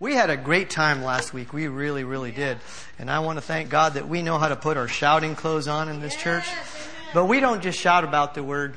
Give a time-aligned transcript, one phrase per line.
[0.00, 1.52] We had a great time last week.
[1.52, 2.58] We really, really did.
[2.98, 5.68] And I want to thank God that we know how to put our shouting clothes
[5.68, 6.44] on in this church.
[7.12, 8.76] But we don't just shout about the word.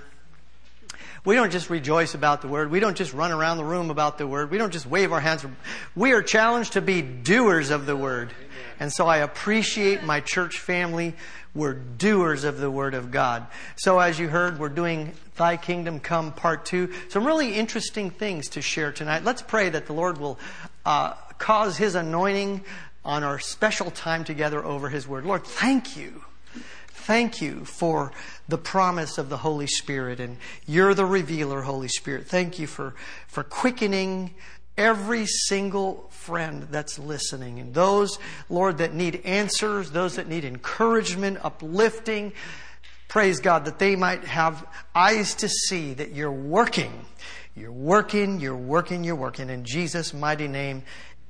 [1.25, 2.69] We don't just rejoice about the word.
[2.69, 4.51] We don't just run around the room about the word.
[4.51, 5.43] We don't just wave our hands.
[5.95, 8.31] We are challenged to be doers of the word.
[8.79, 11.15] And so I appreciate my church family.
[11.56, 13.47] We're doers of the word of God.
[13.76, 16.94] So as you heard, we're doing Thy Kingdom Come Part 2.
[17.09, 19.23] Some really interesting things to share tonight.
[19.23, 20.38] Let's pray that the Lord will
[20.88, 22.63] uh, cause His anointing
[23.03, 25.25] on our special time together over His word.
[25.25, 26.23] Lord, thank you.
[26.88, 28.13] Thank you for
[28.48, 32.27] the promise of the Holy Spirit, and you're the revealer, Holy Spirit.
[32.27, 32.95] Thank you for,
[33.27, 34.34] for quickening
[34.77, 37.59] every single friend that's listening.
[37.59, 38.17] And those,
[38.49, 42.31] Lord, that need answers, those that need encouragement, uplifting,
[43.09, 47.05] praise God, that they might have eyes to see that you're working.
[47.57, 49.49] You're working, you're working, you're working.
[49.49, 50.84] In Jesus' mighty name,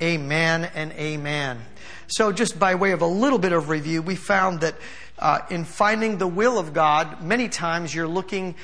[0.04, 1.62] amen and amen.
[2.08, 4.76] So, just by way of a little bit of review, we found that
[5.20, 8.56] uh, in finding the will of God, many times you're looking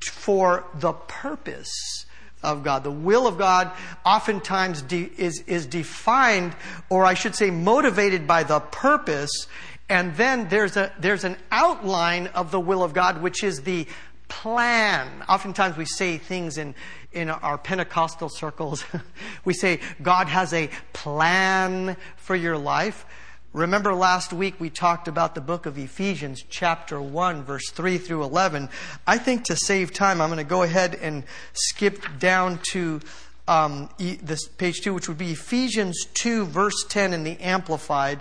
[0.00, 2.06] for the purpose
[2.40, 2.84] of God.
[2.84, 3.72] The will of God
[4.04, 6.54] oftentimes de- is, is defined,
[6.88, 9.48] or I should say, motivated by the purpose.
[9.88, 13.88] And then there's, a, there's an outline of the will of God, which is the
[14.28, 15.24] plan.
[15.28, 16.74] Oftentimes we say things in,
[17.12, 18.84] in our Pentecostal circles.
[19.44, 23.04] we say, God has a plan for your life.
[23.52, 28.22] Remember last week we talked about the book of Ephesians, chapter 1, verse 3 through
[28.22, 28.68] 11.
[29.06, 33.00] I think to save time, I'm going to go ahead and skip down to
[33.48, 38.20] um, this page 2, which would be Ephesians 2, verse 10 in the Amplified.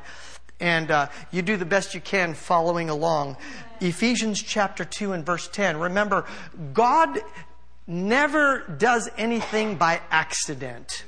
[0.65, 3.37] And uh, you do the best you can following along.
[3.81, 5.77] Ephesians chapter 2 and verse 10.
[5.77, 6.25] Remember,
[6.73, 7.19] God
[7.85, 11.03] never does anything by accident.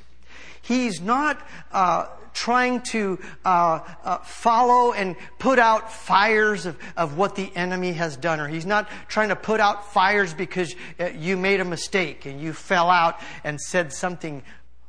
[0.62, 7.34] He's not uh, trying to uh, uh, follow and put out fires of, of what
[7.34, 11.36] the enemy has done, or he's not trying to put out fires because uh, you
[11.36, 14.40] made a mistake and you fell out and said something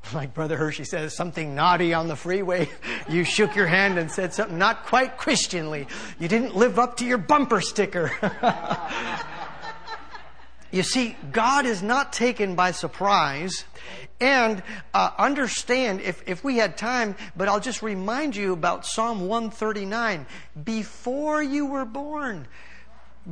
[0.13, 2.69] like Brother Hershey says, something naughty on the freeway.
[3.07, 5.87] You shook your hand and said something not quite Christianly.
[6.19, 8.11] You didn't live up to your bumper sticker.
[10.71, 13.63] you see, God is not taken by surprise.
[14.21, 14.61] And
[14.93, 20.27] uh, understand, if, if we had time, but I'll just remind you about Psalm 139.
[20.63, 22.47] Before you were born,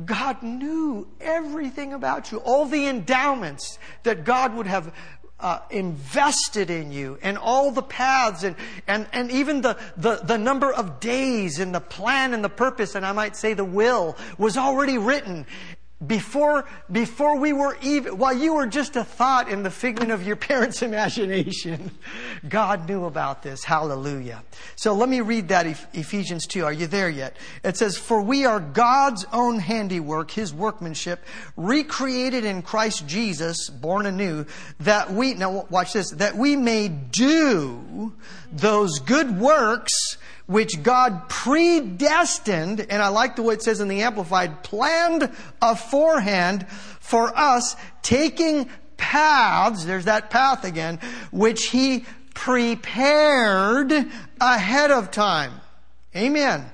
[0.04, 4.92] God knew everything about you, all the endowments that God would have
[5.40, 8.56] uh, invested in you, and all the paths, and,
[8.86, 12.94] and, and even the, the, the number of days, and the plan and the purpose,
[12.94, 15.46] and I might say the will, was already written
[16.06, 20.24] before, before we were even, while you were just a thought in the figment of
[20.24, 21.90] your parents' imagination,
[22.48, 23.64] God knew about this.
[23.64, 24.44] Hallelujah.
[24.76, 26.64] So let me read that Ephesians 2.
[26.64, 27.36] Are you there yet?
[27.64, 31.24] It says, For we are God's own handiwork, His workmanship,
[31.56, 34.46] recreated in Christ Jesus, born anew,
[34.80, 38.12] that we, now watch this, that we may do
[38.52, 40.16] those good works
[40.48, 46.66] which God predestined, and I like the way it says in the Amplified, planned aforehand
[46.68, 51.00] for us, taking paths, there's that path again,
[51.30, 53.92] which He prepared
[54.40, 55.52] ahead of time.
[56.16, 56.64] Amen.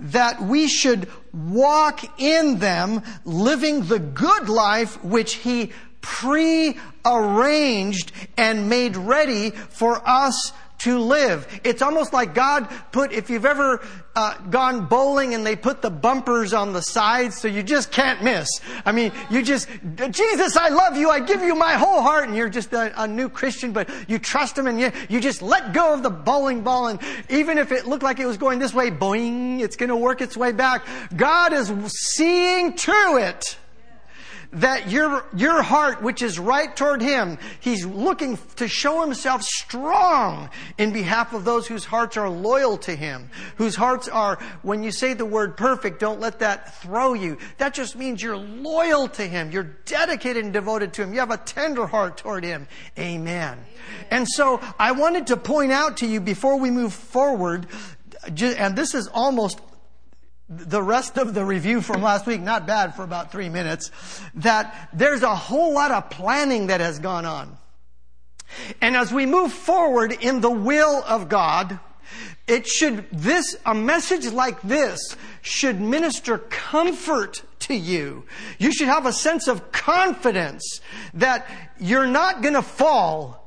[0.00, 5.70] That we should walk in them, living the good life which He
[6.00, 11.60] pre-arranged and made ready for us to live.
[11.62, 13.82] It's almost like God put, if you've ever
[14.16, 18.22] uh, gone bowling and they put the bumpers on the sides so you just can't
[18.22, 18.48] miss.
[18.84, 19.68] I mean, you just,
[20.10, 21.10] Jesus, I love you.
[21.10, 22.28] I give you my whole heart.
[22.28, 25.42] And you're just a, a new Christian, but you trust him and you, you just
[25.42, 26.88] let go of the bowling ball.
[26.88, 26.98] And
[27.28, 30.20] even if it looked like it was going this way, boing, it's going to work
[30.20, 30.86] its way back.
[31.14, 33.56] God is seeing to it
[34.52, 40.50] that your, your heart, which is right toward Him, He's looking to show Himself strong
[40.76, 44.90] in behalf of those whose hearts are loyal to Him, whose hearts are, when you
[44.90, 47.38] say the word perfect, don't let that throw you.
[47.58, 49.52] That just means you're loyal to Him.
[49.52, 51.12] You're dedicated and devoted to Him.
[51.12, 52.66] You have a tender heart toward Him.
[52.98, 53.20] Amen.
[53.20, 53.58] Amen.
[54.10, 57.66] And so I wanted to point out to you before we move forward,
[58.24, 59.60] and this is almost
[60.50, 63.92] the rest of the review from last week, not bad for about three minutes,
[64.34, 67.56] that there's a whole lot of planning that has gone on.
[68.80, 71.78] And as we move forward in the will of God,
[72.48, 78.24] it should, this, a message like this should minister comfort to you.
[78.58, 80.80] You should have a sense of confidence
[81.14, 81.46] that
[81.78, 83.39] you're not going to fall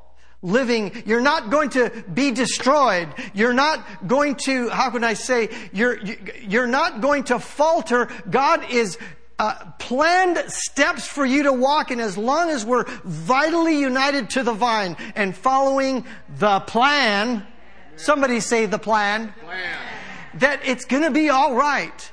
[0.44, 0.92] living.
[1.06, 3.08] You're not going to be destroyed.
[3.34, 6.00] You're not going to, how can I say, you're,
[6.42, 8.10] you're not going to falter.
[8.30, 9.00] God is
[9.40, 14.44] uh, planned steps for you to walk in as long as we're vitally united to
[14.44, 16.06] the vine and following
[16.38, 17.48] the plan.
[17.96, 19.34] Somebody say the plan.
[19.44, 19.78] plan.
[20.36, 22.12] That it's going to be all right.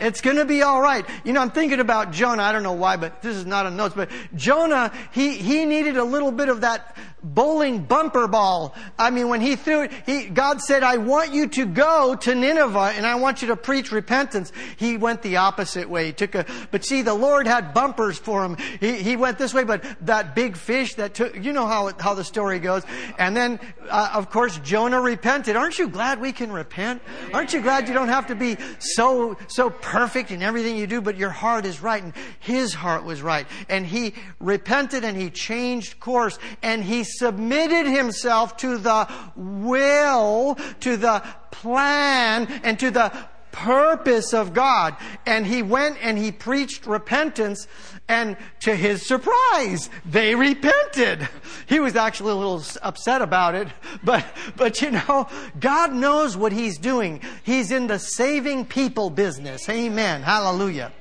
[0.00, 1.04] It's going to be all right.
[1.24, 2.42] You know, I'm thinking about Jonah.
[2.42, 3.94] I don't know why, but this is not a notes.
[3.94, 8.74] But Jonah, he, he needed a little bit of that bowling bumper ball.
[8.98, 12.34] I mean, when he threw it, he, God said, I want you to go to
[12.34, 14.52] Nineveh and I want you to preach repentance.
[14.76, 16.06] He went the opposite way.
[16.06, 18.56] He took a, but see, the Lord had bumpers for him.
[18.80, 22.14] He, he went this way, but that big fish that took, you know how, how
[22.14, 22.84] the story goes.
[23.18, 25.56] And then, uh, of course, Jonah repented.
[25.56, 27.02] Aren't you glad we can repent?
[27.32, 31.00] Aren't you glad you don't have to be so, so perfect in everything you do,
[31.00, 33.46] but your heart is right and his heart was right.
[33.68, 40.96] And he repented and he changed course and he submitted himself to the will, to
[40.96, 43.12] the plan, and to the
[43.52, 44.96] purpose of God.
[45.26, 47.66] And he went and he preached repentance,
[48.08, 51.28] and to his surprise, they repented.
[51.66, 53.68] He was actually a little upset about it,
[54.04, 54.24] but,
[54.56, 55.28] but you know,
[55.58, 57.20] God knows what he's doing.
[57.42, 59.68] He's in the saving people business.
[59.68, 60.22] Amen.
[60.22, 60.92] Hallelujah.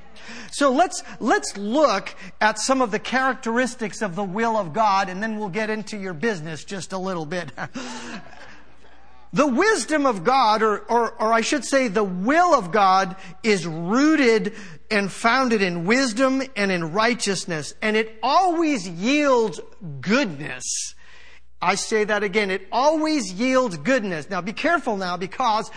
[0.52, 5.22] So let's, let's look at some of the characteristics of the will of God and
[5.22, 7.52] then we'll get into your business just a little bit.
[9.34, 13.68] the wisdom of God, or, or, or I should say the will of God is
[13.68, 14.54] rooted
[14.90, 19.60] and founded in wisdom and in righteousness and it always yields
[20.02, 20.96] goodness.
[21.62, 22.52] I say that again.
[22.52, 24.30] It always yields goodness.
[24.30, 25.72] Now be careful now because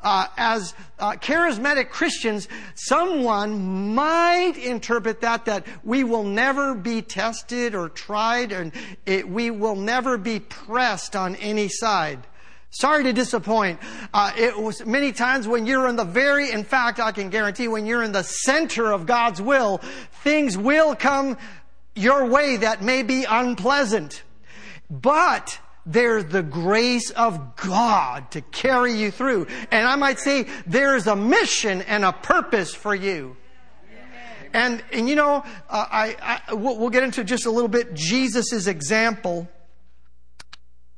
[0.00, 7.74] uh, as uh, charismatic Christians, someone might interpret that that we will never be tested
[7.74, 8.72] or tried, and
[9.04, 12.26] it, we will never be pressed on any side.
[12.70, 13.80] Sorry to disappoint.
[14.12, 17.68] Uh, it was many times when you're in the very, in fact, I can guarantee
[17.68, 19.78] when you're in the center of God's will,
[20.22, 21.38] things will come
[21.94, 24.22] your way that may be unpleasant.
[24.90, 29.46] But there's the grace of God to carry you through.
[29.70, 33.36] And I might say there's a mission and a purpose for you.
[34.52, 37.94] And, and you know, uh, I, I we'll, we'll get into just a little bit
[37.94, 39.48] Jesus' example.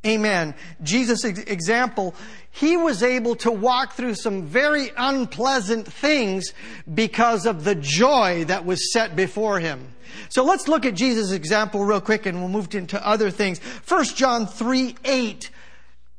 [0.08, 0.55] Amen.
[0.82, 2.14] Jesus' example,
[2.50, 6.52] he was able to walk through some very unpleasant things
[6.93, 9.93] because of the joy that was set before him.
[10.31, 13.58] So let's look at Jesus' example real quick and we'll move into other things.
[13.87, 15.50] 1 John 3 8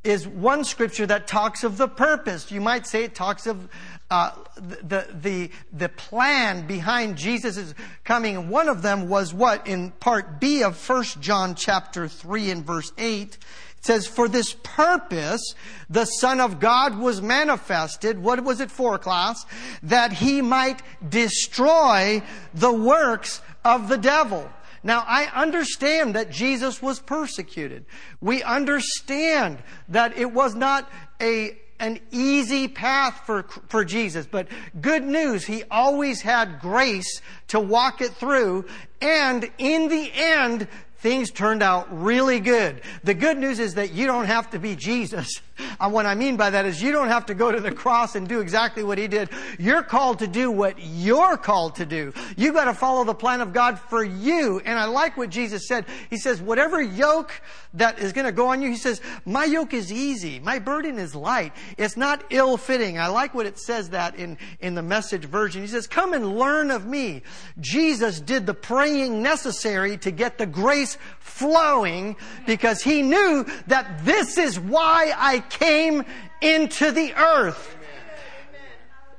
[0.03, 2.51] is one scripture that talks of the purpose.
[2.51, 3.67] You might say it talks of
[4.09, 8.49] uh, the, the, the plan behind Jesus' coming.
[8.49, 9.67] One of them was what?
[9.67, 13.37] In part B of 1 John chapter 3 and verse 8.
[13.79, 15.55] It says, For this purpose,
[15.89, 18.19] the Son of God was manifested.
[18.19, 19.45] What was it for, class?
[19.83, 22.21] That he might destroy
[22.53, 24.49] the works of the devil.
[24.83, 27.85] Now, I understand that Jesus was persecuted.
[28.21, 29.59] We understand
[29.89, 30.89] that it was not
[31.21, 34.47] a, an easy path for, for Jesus, but
[34.79, 38.65] good news, he always had grace to walk it through,
[39.01, 40.67] and in the end,
[40.99, 42.81] things turned out really good.
[43.03, 45.41] The good news is that you don't have to be Jesus.
[45.79, 48.15] And what I mean by that is you don't have to go to the cross
[48.15, 49.29] and do exactly what he did.
[49.57, 52.13] You're called to do what you're called to do.
[52.35, 54.61] You've got to follow the plan of God for you.
[54.65, 55.85] And I like what Jesus said.
[56.09, 57.31] He says, whatever yoke
[57.73, 60.39] that is going to go on you, he says, my yoke is easy.
[60.39, 61.53] My burden is light.
[61.77, 62.99] It's not ill fitting.
[62.99, 65.61] I like what it says that in, in the message version.
[65.61, 67.23] He says, come and learn of me.
[67.59, 74.37] Jesus did the praying necessary to get the grace flowing because he knew that this
[74.37, 76.05] is why I came
[76.41, 77.75] into the earth.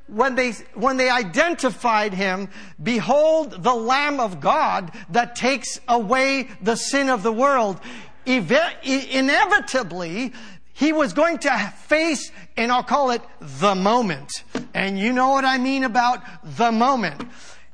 [0.06, 2.48] When they, when they identified him,
[2.82, 7.80] behold the Lamb of God that takes away the sin of the world.
[8.26, 10.32] inevitably,
[10.72, 14.44] he was going to face, and I'll call it the moment.
[14.74, 16.22] And you know what I mean about
[16.56, 17.22] the moment.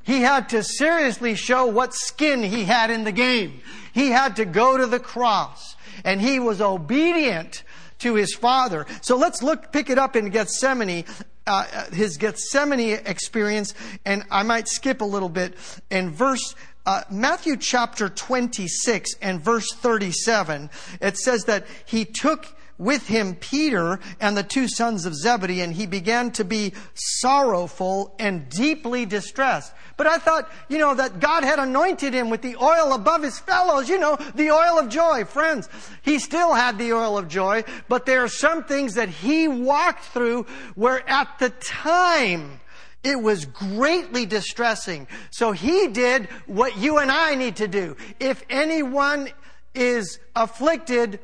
[0.03, 3.61] He had to seriously show what skin he had in the game.
[3.93, 5.75] He had to go to the cross.
[6.03, 7.63] And he was obedient
[7.99, 8.85] to his father.
[9.01, 11.05] So let's look, pick it up in Gethsemane,
[11.45, 13.73] uh, his Gethsemane experience,
[14.05, 15.55] and I might skip a little bit.
[15.89, 16.55] In verse
[16.87, 20.69] uh, Matthew chapter 26 and verse 37,
[21.01, 25.73] it says that he took with him Peter and the two sons of Zebedee, and
[25.73, 29.73] he began to be sorrowful and deeply distressed.
[29.97, 33.39] But I thought, you know, that God had anointed him with the oil above his
[33.39, 35.25] fellows, you know, the oil of joy.
[35.25, 35.67] Friends,
[36.03, 40.05] he still had the oil of joy, but there are some things that he walked
[40.05, 42.59] through where at the time,
[43.03, 45.07] it was greatly distressing.
[45.31, 47.95] So he did what you and I need to do.
[48.19, 49.29] If anyone
[49.73, 51.19] is afflicted,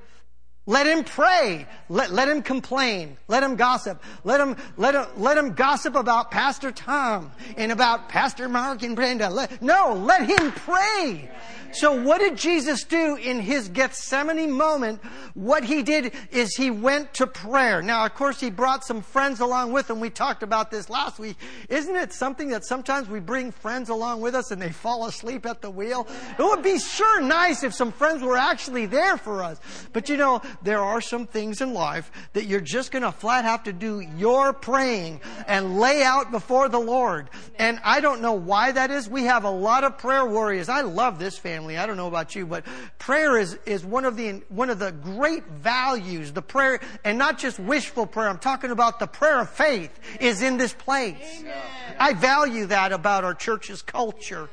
[0.65, 1.67] let him pray.
[1.89, 3.17] Let, let him complain.
[3.27, 4.01] Let him gossip.
[4.23, 8.95] Let him, let him, let him gossip about Pastor Tom and about Pastor Mark and
[8.95, 9.29] Brenda.
[9.29, 11.29] Let, no, let him pray.
[11.73, 15.03] So what did Jesus do in his Gethsemane moment?
[15.33, 17.81] What he did is he went to prayer.
[17.81, 19.99] Now, of course, he brought some friends along with him.
[19.99, 21.35] We talked about this last week.
[21.69, 25.47] Isn't it something that sometimes we bring friends along with us and they fall asleep
[25.47, 26.07] at the wheel?
[26.37, 29.59] It would be sure nice if some friends were actually there for us.
[29.93, 33.45] But you know, there are some things in life that you're just going to flat
[33.45, 37.29] have to do your praying and lay out before the Lord.
[37.57, 39.09] And I don't know why that is.
[39.09, 40.69] We have a lot of prayer warriors.
[40.69, 41.77] I love this family.
[41.77, 42.65] I don't know about you, but
[42.99, 46.31] prayer is, is one of the, one of the great values.
[46.31, 48.29] The prayer, and not just wishful prayer.
[48.29, 51.39] I'm talking about the prayer of faith is in this place.
[51.39, 51.53] Amen.
[51.99, 54.49] I value that about our church's culture.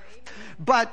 [0.58, 0.92] But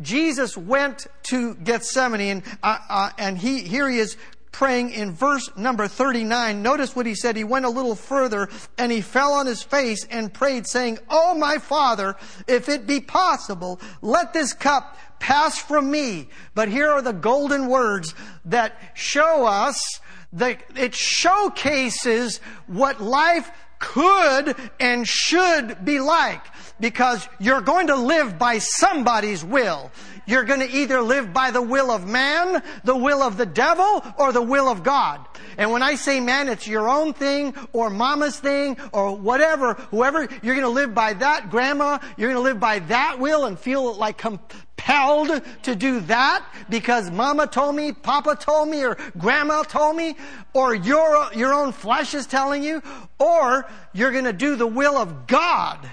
[0.00, 4.16] Jesus went to Gethsemane and, uh, uh, and he, here he is
[4.56, 6.62] praying in verse number 39.
[6.62, 7.36] Notice what he said.
[7.36, 8.48] He went a little further
[8.78, 12.16] and he fell on his face and prayed saying, Oh my father,
[12.48, 16.30] if it be possible, let this cup pass from me.
[16.54, 18.14] But here are the golden words
[18.46, 20.00] that show us
[20.32, 26.40] that it showcases what life could and should be like
[26.80, 29.90] because you're going to live by somebody's will.
[30.26, 34.04] You're going to either live by the will of man, the will of the devil,
[34.18, 35.24] or the will of God.
[35.56, 40.28] And when I say man, it's your own thing, or mama's thing, or whatever, whoever,
[40.42, 43.58] you're going to live by that grandma, you're going to live by that will and
[43.58, 49.62] feel like compelled to do that because mama told me, papa told me, or grandma
[49.62, 50.16] told me,
[50.52, 52.82] or your, your own flesh is telling you,
[53.18, 55.88] or you're going to do the will of God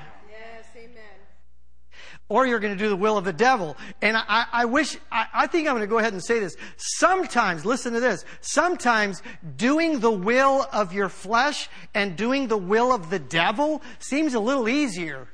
[2.33, 3.77] or you're going to do the will of the devil.
[4.01, 6.57] And I, I wish, I, I, think I'm going to go ahead and say this.
[6.77, 9.21] Sometimes, listen to this, sometimes
[9.55, 14.39] doing the will of your flesh and doing the will of the devil seems a
[14.39, 15.27] little easier.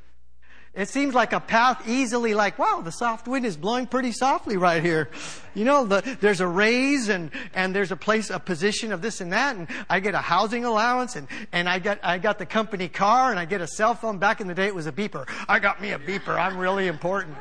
[0.76, 4.56] It seems like a path easily like, wow, the soft wind is blowing pretty softly
[4.56, 5.10] right here.
[5.56, 9.20] You know, the, there's a raise and, and there's a place, a position of this
[9.20, 12.46] and that, and I get a housing allowance and, and I got, I got the
[12.46, 14.20] company car and I get a cell phone.
[14.20, 15.28] Back in the day it was a beeper.
[15.48, 16.38] I got me a beeper.
[16.38, 17.36] I'm really important.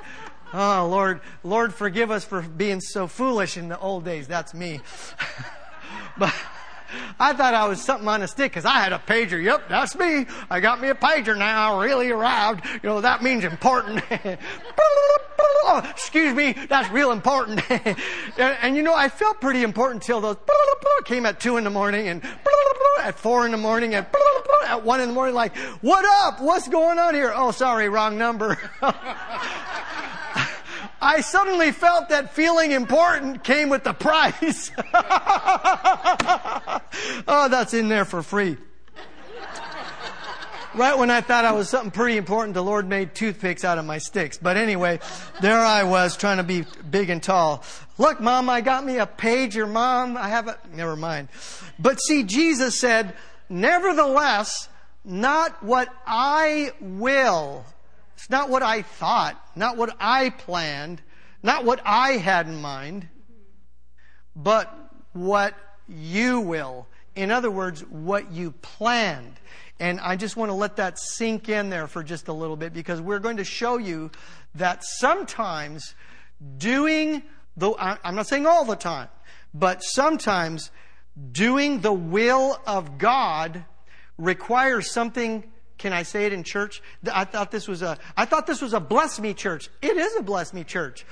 [0.55, 4.27] Oh, Lord, Lord, forgive us for being so foolish in the old days.
[4.27, 4.81] That's me.
[6.19, 6.35] but,
[7.18, 9.42] I thought I was something on a stick because I had a pager.
[9.42, 10.26] Yep, that's me.
[10.50, 11.78] I got me a pager now.
[11.78, 12.64] I Really arrived.
[12.83, 14.02] You know, that means important.
[15.90, 17.62] Excuse me, that's real important.
[17.71, 17.97] and,
[18.38, 20.37] and, you know, I felt pretty important till those
[21.04, 22.23] came at two in the morning and
[23.00, 24.07] at four in the morning and
[24.66, 26.40] at one in the morning like, what up?
[26.40, 27.33] What's going on here?
[27.35, 28.59] Oh, sorry, wrong number.
[31.09, 34.71] I suddenly felt that feeling important came with the price.
[37.27, 38.59] oh, that's in there for free.
[40.75, 43.87] Right when I thought I was something pretty important, the Lord made toothpicks out of
[43.87, 44.37] my sticks.
[44.37, 45.00] But anyway,
[45.41, 47.65] there I was trying to be big and tall.
[47.97, 50.19] Look, mom, I got me a pager, mom.
[50.19, 51.29] I have a, never mind.
[51.79, 53.15] But see, Jesus said,
[53.49, 54.69] nevertheless,
[55.07, 57.65] not what I will,
[58.29, 61.01] not what I thought, not what I planned,
[61.43, 63.09] not what I had in mind,
[64.35, 64.73] but
[65.13, 65.55] what
[65.89, 66.87] you will.
[67.17, 69.35] In other words, what you planned.
[69.81, 72.73] And I just want to let that sink in there for just a little bit
[72.73, 74.11] because we're going to show you
[74.55, 75.95] that sometimes
[76.59, 77.23] doing
[77.57, 79.09] the, I'm not saying all the time,
[79.55, 80.71] but sometimes
[81.33, 83.65] doing the will of God
[84.17, 85.45] requires something
[85.79, 86.83] can I say it in church?
[87.13, 89.71] I thought this was a, I thought this was a bless me church.
[89.81, 91.07] It is a bless me church.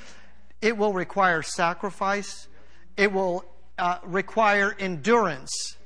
[0.60, 2.48] It will require sacrifice.
[2.96, 3.44] It will
[3.78, 5.76] uh, require endurance.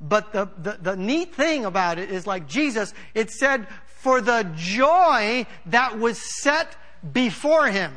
[0.00, 4.50] But the, the, the neat thing about it is like Jesus, it said, for the
[4.56, 6.76] joy that was set
[7.12, 7.92] before him.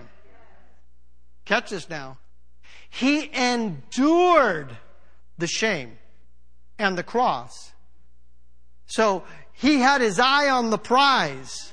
[1.45, 2.17] Catch this now.
[2.89, 4.77] He endured
[5.37, 5.97] the shame
[6.77, 7.73] and the cross.
[8.89, 11.71] So he had his eye on the prize.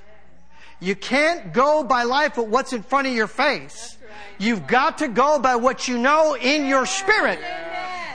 [0.80, 3.96] You can't go by life with what's in front of your face.
[4.38, 7.40] You've got to go by what you know in your spirit.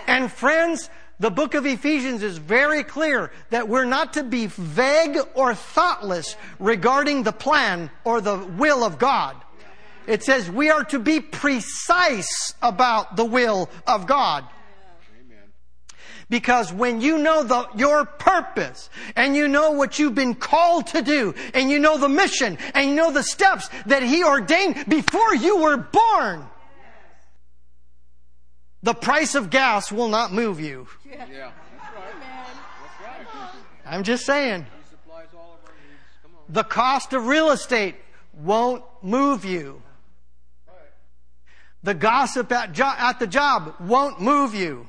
[0.08, 0.90] And friends,
[1.22, 6.36] The book of Ephesians is very clear that we're not to be vague or thoughtless
[6.58, 9.36] regarding the plan or the will of God.
[10.08, 14.46] It says we are to be precise about the will of God.
[16.32, 21.02] Because when you know the, your purpose and you know what you've been called to
[21.02, 25.36] do and you know the mission and you know the steps that He ordained before
[25.36, 26.46] you were born,
[28.82, 30.88] the price of gas will not move you.
[31.06, 31.52] Yeah, that's right.
[33.04, 33.56] That's right.
[33.86, 34.66] I'm just saying.
[36.48, 37.96] The cost of real estate
[38.34, 39.82] won't move you.
[41.84, 44.88] The gossip at, jo- at the job won't move you.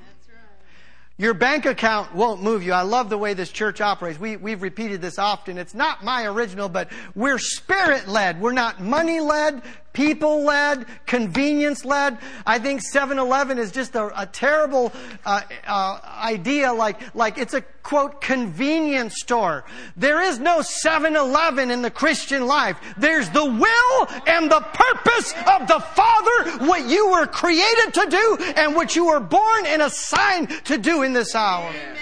[1.18, 2.72] Your bank account won't move you.
[2.72, 4.18] I love the way this church operates.
[4.18, 5.58] We, we've repeated this often.
[5.58, 8.40] It's not my original, but we're spirit led.
[8.40, 9.62] We're not money led
[9.92, 12.18] people led, convenience led.
[12.46, 14.92] I think 7-Eleven is just a, a terrible
[15.24, 19.64] uh, uh, idea, like like it's a quote convenience store.
[19.96, 22.76] There is no 7-Eleven in the Christian life.
[22.96, 28.38] There's the will and the purpose of the Father, what you were created to do,
[28.56, 31.68] and what you were born and assigned to do in this hour.
[31.68, 31.96] Amen.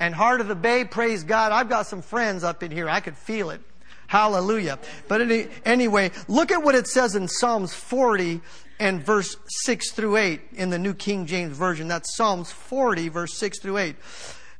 [0.00, 1.52] And Heart of the Bay, praise God.
[1.52, 2.88] I've got some friends up in here.
[2.88, 3.60] I could feel it.
[4.06, 4.78] Hallelujah.
[5.08, 8.40] But any, anyway, look at what it says in Psalms 40
[8.78, 11.88] and verse 6 through 8 in the New King James Version.
[11.88, 13.96] That's Psalms 40, verse 6 through 8.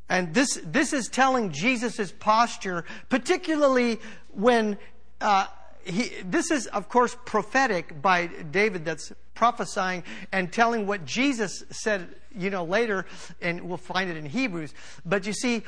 [0.08, 4.00] And this, this is telling Jesus' posture, particularly
[4.32, 4.78] when,
[5.20, 5.46] uh,
[5.84, 12.14] he, this is, of course, prophetic by David that's prophesying and telling what Jesus said,
[12.34, 13.06] you know, later,
[13.40, 14.72] and we'll find it in Hebrews.
[15.04, 15.62] But you see,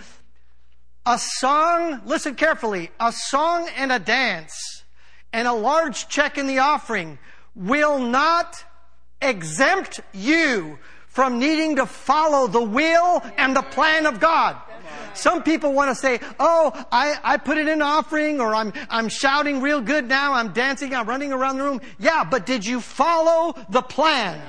[1.06, 4.84] a song, listen carefully, a song and a dance
[5.32, 7.18] and a large check in the offering
[7.54, 8.64] will not
[9.22, 14.56] exempt you from needing to follow the will and the plan of God.
[15.14, 19.08] Some people want to say, oh, I, I put it in offering or I'm, I'm
[19.08, 20.34] shouting real good now.
[20.34, 20.94] I'm dancing.
[20.94, 21.80] I'm running around the room.
[21.98, 24.40] Yeah, but did you follow the plan?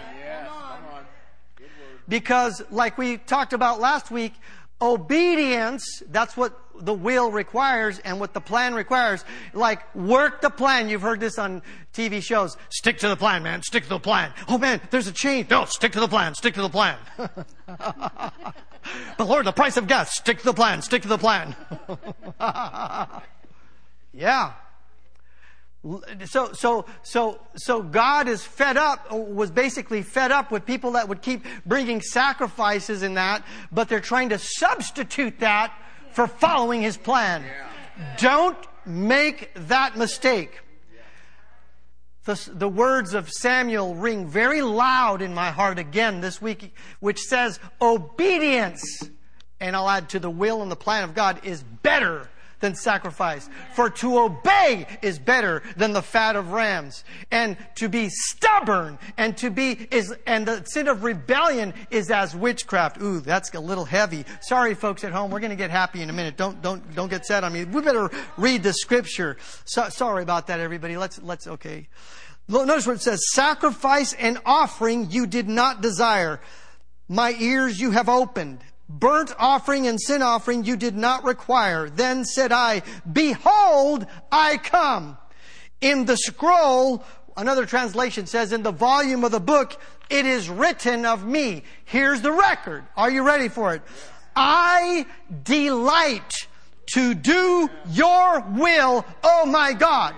[2.10, 4.34] Because like we talked about last week,
[4.82, 9.26] Obedience, that's what the will requires and what the plan requires.
[9.54, 10.90] Like, work the plan.
[10.90, 12.58] You've heard this on TV shows.
[12.70, 13.64] Stick to the plan, man.
[13.64, 14.32] Stick to the plan.
[14.48, 15.50] Oh man, there's a change.
[15.50, 16.36] No, stick to the plan.
[16.36, 16.98] Stick to the plan.
[19.18, 20.16] but Lord, the price of gas.
[20.16, 20.82] Stick to the plan.
[20.84, 21.56] Stick to the plan.
[24.14, 24.52] yeah
[26.26, 31.08] so so so so God is fed up was basically fed up with people that
[31.08, 35.74] would keep bringing sacrifices in that but they're trying to substitute that
[36.12, 37.44] for following his plan.
[38.18, 40.62] Don't make that mistake.
[42.24, 47.20] The, the words of Samuel ring very loud in my heart again this week which
[47.20, 48.84] says obedience
[49.60, 53.50] and I'll add to the will and the plan of God is better than sacrifice.
[53.74, 57.04] For to obey is better than the fat of rams.
[57.32, 62.36] And to be stubborn and to be is, and the sin of rebellion is as
[62.36, 63.02] witchcraft.
[63.02, 64.26] Ooh, that's a little heavy.
[64.42, 65.32] Sorry, folks at home.
[65.32, 66.38] We're going to get happy in a minute.
[66.38, 67.64] Don't, don't, don't get sad on me.
[67.64, 69.38] We better read the scripture.
[69.66, 70.98] So, sorry about that, everybody.
[70.98, 71.88] Let's, let's, okay.
[72.48, 73.22] Notice what it says.
[73.32, 76.40] Sacrifice and offering you did not desire.
[77.10, 78.60] My ears you have opened.
[78.90, 81.90] Burnt offering and sin offering you did not require.
[81.90, 85.18] Then said I, Behold, I come.
[85.82, 87.04] In the scroll,
[87.36, 91.64] another translation says, in the volume of the book, it is written of me.
[91.86, 92.86] Here's the record.
[92.96, 93.82] Are you ready for it?
[94.36, 95.06] I
[95.44, 96.48] delight
[96.94, 100.16] to do your will, oh my God.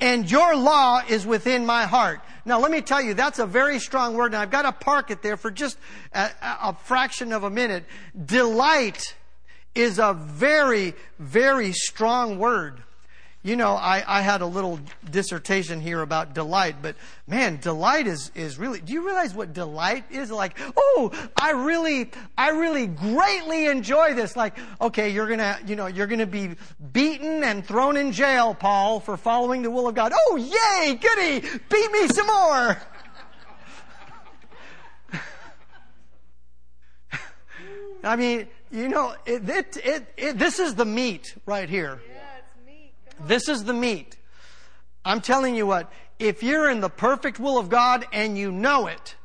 [0.00, 2.20] And your law is within my heart.
[2.44, 5.10] Now, let me tell you, that's a very strong word, and I've got to park
[5.10, 5.78] it there for just
[6.12, 7.84] a, a fraction of a minute.
[8.24, 9.14] Delight
[9.74, 12.82] is a very, very strong word.
[13.44, 14.80] You know, I, I had a little
[15.10, 20.06] dissertation here about delight, but man, delight is, is really, do you realize what delight
[20.10, 20.30] is?
[20.30, 24.34] Like, oh, I really, I really greatly enjoy this.
[24.34, 26.54] Like, okay, you're gonna, you know, you're gonna be
[26.94, 30.14] beaten and thrown in jail, Paul, for following the will of God.
[30.14, 32.78] Oh, yay, goody, beat me some more.
[38.02, 42.00] I mean, you know, it, it, it, it, this is the meat right here.
[43.20, 44.16] This is the meat.
[45.04, 48.86] I'm telling you what, if you're in the perfect will of God and you know
[48.86, 49.16] it,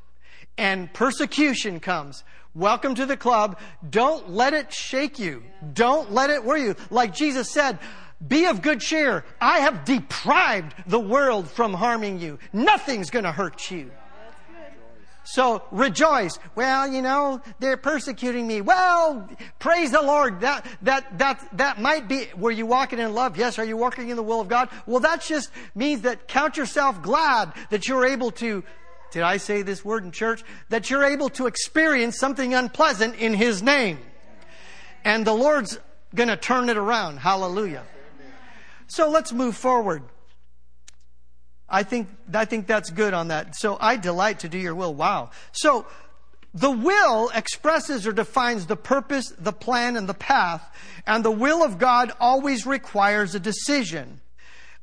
[0.57, 2.23] and persecution comes,
[2.53, 3.57] welcome to the club.
[3.89, 5.43] Don't let it shake you.
[5.73, 6.75] Don't let it worry you.
[6.89, 7.79] Like Jesus said,
[8.27, 9.23] be of good cheer.
[9.39, 12.39] I have deprived the world from harming you.
[12.51, 13.91] Nothing's going to hurt you.
[15.31, 16.39] So rejoice.
[16.55, 18.61] Well, you know, they're persecuting me.
[18.61, 20.41] Well, praise the Lord.
[20.41, 23.37] That, that, that, that might be, were you walking in love?
[23.37, 23.59] Yes.
[23.59, 24.69] Are you walking in the will of God?
[24.87, 28.63] Well, that just means that count yourself glad that you're able to
[29.11, 30.43] did I say this word in church?
[30.69, 33.97] That you're able to experience something unpleasant in His name.
[35.03, 35.79] And the Lord's
[36.13, 37.17] gonna turn it around.
[37.17, 37.83] Hallelujah.
[38.85, 40.03] So let's move forward.
[41.69, 43.55] I think, I think that's good on that.
[43.55, 44.93] So I delight to do your will.
[44.93, 45.29] Wow.
[45.51, 45.85] So
[46.53, 50.63] the will expresses or defines the purpose, the plan, and the path.
[51.05, 54.21] And the will of God always requires a decision.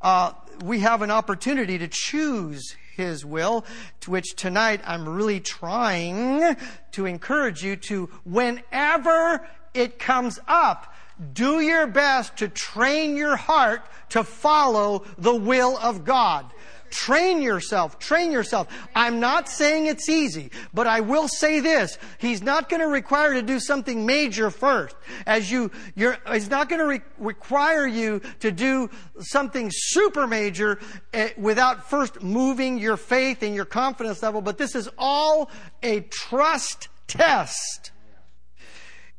[0.01, 0.33] Uh,
[0.65, 3.65] we have an opportunity to choose His will,
[4.01, 6.57] to which tonight I'm really trying
[6.93, 10.95] to encourage you to, whenever it comes up,
[11.33, 16.47] do your best to train your heart to follow the will of God.
[16.91, 17.99] Train yourself.
[17.99, 18.69] Train yourself.
[18.95, 21.99] I'm not saying it's easy, but I will say this.
[22.19, 24.97] He's not going to require to do something major first.
[25.27, 30.79] As you, you're, he's not going to re- require you to do something super major
[31.15, 34.41] uh, without first moving your faith and your confidence level.
[34.41, 35.51] But this is all
[35.83, 37.93] a trust test.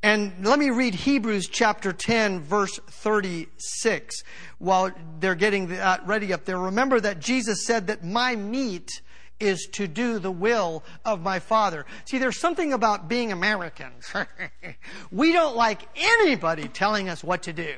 [0.04, 4.24] And let me read Hebrews chapter 10, verse 36,
[4.60, 6.60] while they're getting that uh, ready up there.
[6.60, 9.02] Remember that Jesus said that my meat
[9.40, 11.86] is to do the will of my Father.
[12.06, 14.12] See, there's something about being Americans.
[15.12, 17.76] we don't like anybody telling us what to do.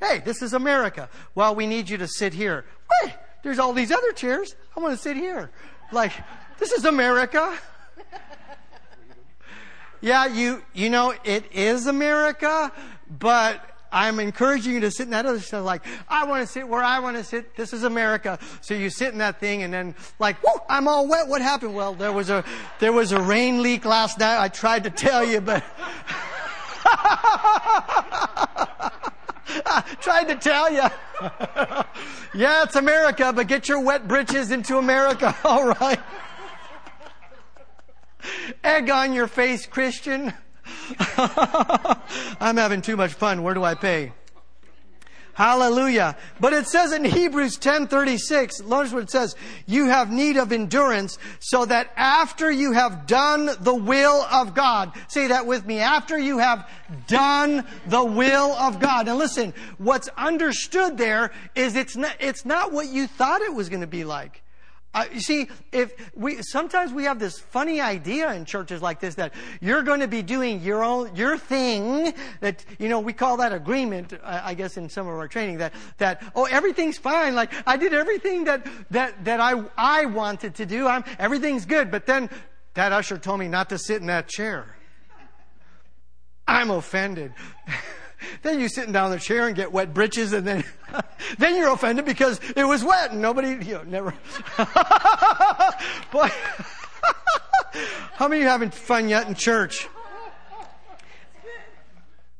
[0.00, 1.08] Hey, this is America.
[1.34, 2.66] Well, we need you to sit here.
[3.02, 4.54] Wait, there's all these other chairs.
[4.76, 5.50] I want to sit here.
[5.92, 6.12] Like,
[6.58, 7.56] this is America.
[10.00, 12.70] Yeah, you, you know, it is America,
[13.18, 16.68] but I'm encouraging you to sit in that other stuff like, I want to sit
[16.68, 17.56] where I want to sit.
[17.56, 18.38] This is America.
[18.60, 21.28] So you sit in that thing and then like, whoo, I'm all wet.
[21.28, 21.74] What happened?
[21.74, 22.44] Well, there was a,
[22.78, 24.42] there was a rain leak last night.
[24.42, 25.64] I tried to tell you, but
[29.64, 30.82] I tried to tell you.
[32.34, 35.34] yeah, it's America, but get your wet britches into America.
[35.44, 36.00] All right.
[38.66, 40.34] Egg on your face, Christian.
[42.40, 43.44] I'm having too much fun.
[43.44, 44.12] Where do I pay?
[45.34, 46.16] Hallelujah.
[46.40, 51.16] But it says in Hebrews 10:36, notice what it says, you have need of endurance
[51.38, 56.18] so that after you have done the will of God, say that with me, after
[56.18, 56.68] you have
[57.06, 59.06] done the will of God.
[59.06, 63.68] Now listen, what's understood there is it's not, it's not what you thought it was
[63.68, 64.42] going to be like.
[64.96, 69.16] Uh, you see, if we sometimes we have this funny idea in churches like this
[69.16, 72.14] that you're going to be doing your own your thing.
[72.40, 74.14] That you know we call that agreement.
[74.24, 77.34] I guess in some of our training that that oh everything's fine.
[77.34, 80.88] Like I did everything that that that I I wanted to do.
[80.88, 81.90] I'm everything's good.
[81.90, 82.30] But then
[82.72, 84.76] that usher told me not to sit in that chair.
[86.48, 87.34] I'm offended.
[88.42, 90.64] then you sitting down in the chair and get wet britches and then,
[91.38, 94.10] then you're offended because it was wet and nobody, you know, never.
[96.12, 96.28] Boy,
[98.14, 99.88] how many of you having fun yet in church?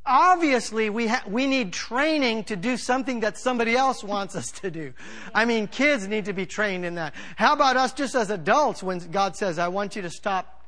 [0.09, 4.71] Obviously, we, ha- we need training to do something that somebody else wants us to
[4.71, 4.93] do.
[5.35, 7.13] I mean, kids need to be trained in that.
[7.35, 10.65] How about us just as adults when God says, I want you to stop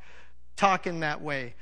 [0.56, 1.54] talking that way?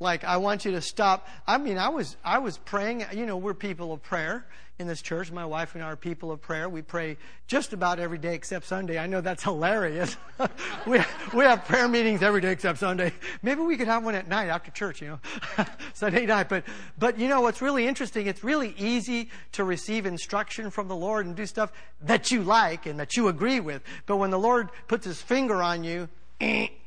[0.00, 1.28] Like, I want you to stop.
[1.46, 3.04] I mean, I was, I was praying.
[3.12, 4.44] You know, we're people of prayer
[4.78, 5.30] in this church.
[5.30, 6.68] My wife and I are people of prayer.
[6.68, 8.98] We pray just about every day except Sunday.
[8.98, 10.16] I know that's hilarious.
[10.86, 11.00] we,
[11.32, 13.12] we have prayer meetings every day except Sunday.
[13.42, 16.48] Maybe we could have one at night after church, you know, Sunday night.
[16.48, 16.64] But,
[16.98, 21.26] but you know, what's really interesting, it's really easy to receive instruction from the Lord
[21.26, 23.82] and do stuff that you like and that you agree with.
[24.06, 26.08] But when the Lord puts his finger on you,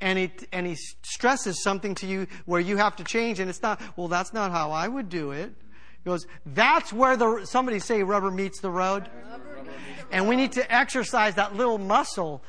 [0.00, 3.62] and he, and he stresses something to you where you have to change, and it's
[3.62, 5.52] not, well, that's not how I would do it.
[6.02, 9.08] He goes, that's where the, somebody say rubber meets the road.
[10.10, 12.42] And we need to exercise that little muscle,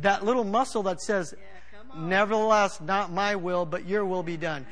[0.00, 1.34] that little muscle that says,
[1.96, 4.66] nevertheless, not my will, but your will be done.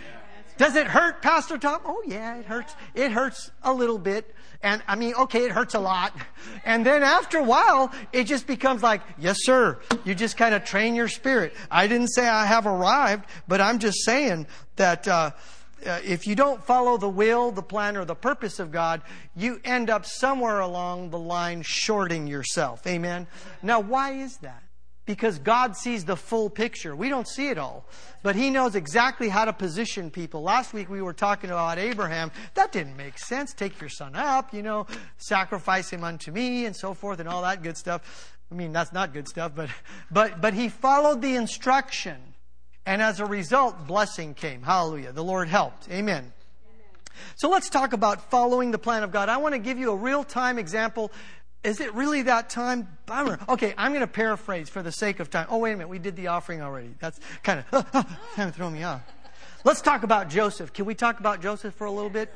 [0.57, 1.81] Does it hurt, Pastor Tom?
[1.85, 2.75] Oh yeah, it hurts.
[2.95, 4.35] It hurts a little bit.
[4.62, 6.14] And I mean, okay, it hurts a lot.
[6.64, 9.79] And then after a while, it just becomes like, yes, sir.
[10.05, 11.55] You just kind of train your spirit.
[11.71, 15.33] I didn't say I have arrived, but I'm just saying that, uh,
[15.85, 19.03] uh, if you don't follow the will, the plan, or the purpose of God,
[19.37, 22.87] you end up somewhere along the line shorting yourself.
[22.87, 23.27] Amen.
[23.62, 24.63] Now, why is that?
[25.07, 26.97] Because God sees the full picture.
[26.97, 27.87] We don't see it all,
[28.23, 30.43] but He knows exactly how to position people.
[30.43, 32.31] Last week we were talking about Abraham.
[32.55, 33.53] That didn't make sense.
[33.53, 34.87] Take your son up, you know,
[35.19, 38.37] sacrifice him unto me, and so forth, and all that good stuff.
[38.51, 39.69] I mean, that's not good stuff, but,
[40.11, 42.17] but, but he followed the instruction.
[42.87, 44.62] And as a result, blessing came.
[44.62, 45.12] Hallelujah.
[45.12, 45.88] The Lord helped.
[45.90, 46.33] Amen.
[47.37, 49.29] So let's talk about following the plan of God.
[49.29, 51.11] I want to give you a real time example.
[51.64, 52.87] Is it really that time?
[53.07, 53.38] Bummer.
[53.48, 55.46] Okay, I'm going to paraphrase for the sake of time.
[55.48, 55.88] Oh, wait a minute.
[55.88, 56.94] We did the offering already.
[57.00, 59.00] That's kind of, kind of throwing me off.
[59.64, 60.74] Let's talk about Joseph.
[60.74, 62.33] Can we talk about Joseph for a little bit?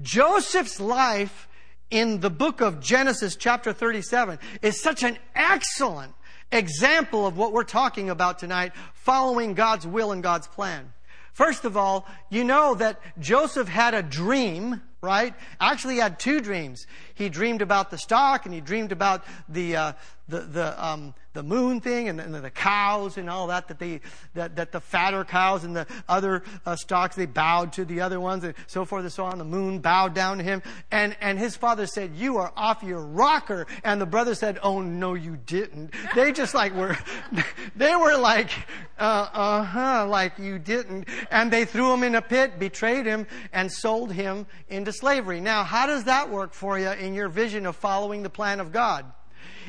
[0.00, 1.48] Joseph's life
[1.90, 6.14] in the book of Genesis, chapter 37, is such an excellent
[6.50, 10.92] example of what we're talking about tonight, following God's will and God's plan.
[11.32, 15.34] First of all, you know that Joseph had a dream, right?
[15.60, 16.86] Actually, he had two dreams.
[17.16, 19.92] He dreamed about the stock and he dreamed about the, uh,
[20.28, 24.00] the, the, um, the moon thing and, and, the cows and all that, that they,
[24.34, 28.18] that, that the fatter cows and the other uh, stocks, they bowed to the other
[28.18, 29.38] ones and so forth and so on.
[29.38, 30.62] The moon bowed down to him.
[30.90, 33.66] And, and his father said, you are off your rocker.
[33.84, 35.94] And the brother said, oh no, you didn't.
[36.14, 36.96] They just like were,
[37.76, 38.50] they were like,
[38.98, 41.08] uh, uh-huh, like you didn't.
[41.30, 45.40] And they threw him in a pit, betrayed him, and sold him into slavery.
[45.40, 48.72] Now, how does that work for you in your vision of following the plan of
[48.72, 49.06] God?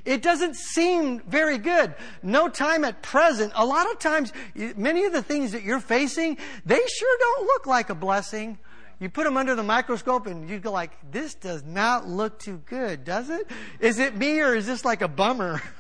[0.06, 1.94] It doesn't seem very good.
[2.24, 3.52] No time at present.
[3.56, 7.66] A lot of times, many of the things that you're facing, they sure don't look
[7.66, 8.58] like a blessing.
[9.00, 12.62] You put them under the microscope and you go like, this does not look too
[12.66, 13.48] good, does it?
[13.80, 15.62] Is it me or is this like a bummer?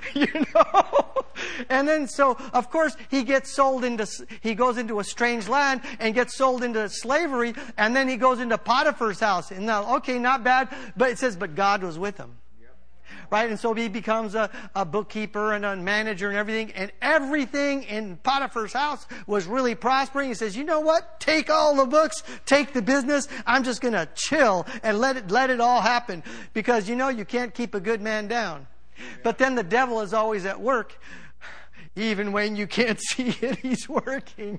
[0.14, 1.24] you know?
[1.68, 4.06] And then so, of course, he gets sold into,
[4.40, 8.40] he goes into a strange land and gets sold into slavery and then he goes
[8.40, 9.50] into Potiphar's house.
[9.50, 12.36] And now, okay, not bad, but it says, but God was with him
[13.30, 13.50] right?
[13.50, 16.72] And so he becomes a, a bookkeeper and a manager and everything.
[16.72, 20.28] And everything in Potiphar's house was really prospering.
[20.28, 21.20] He says, you know what?
[21.20, 23.28] Take all the books, take the business.
[23.46, 26.22] I'm just going to chill and let it, let it all happen.
[26.52, 28.66] Because you know you can't keep a good man down.
[29.22, 30.98] But then the devil is always at work
[31.96, 34.58] even when you can't see it, he's working.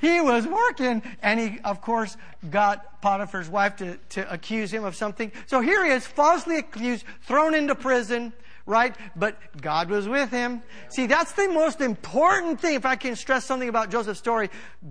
[0.00, 2.16] He was working, and he, of course,
[2.50, 5.32] got Potiphar's wife to, to accuse him of something.
[5.46, 8.32] So here he is, falsely accused, thrown into prison,
[8.66, 8.94] right?
[9.16, 10.62] But God was with him.
[10.90, 12.74] See, that's the most important thing.
[12.74, 14.50] If I can stress something about Joseph's story,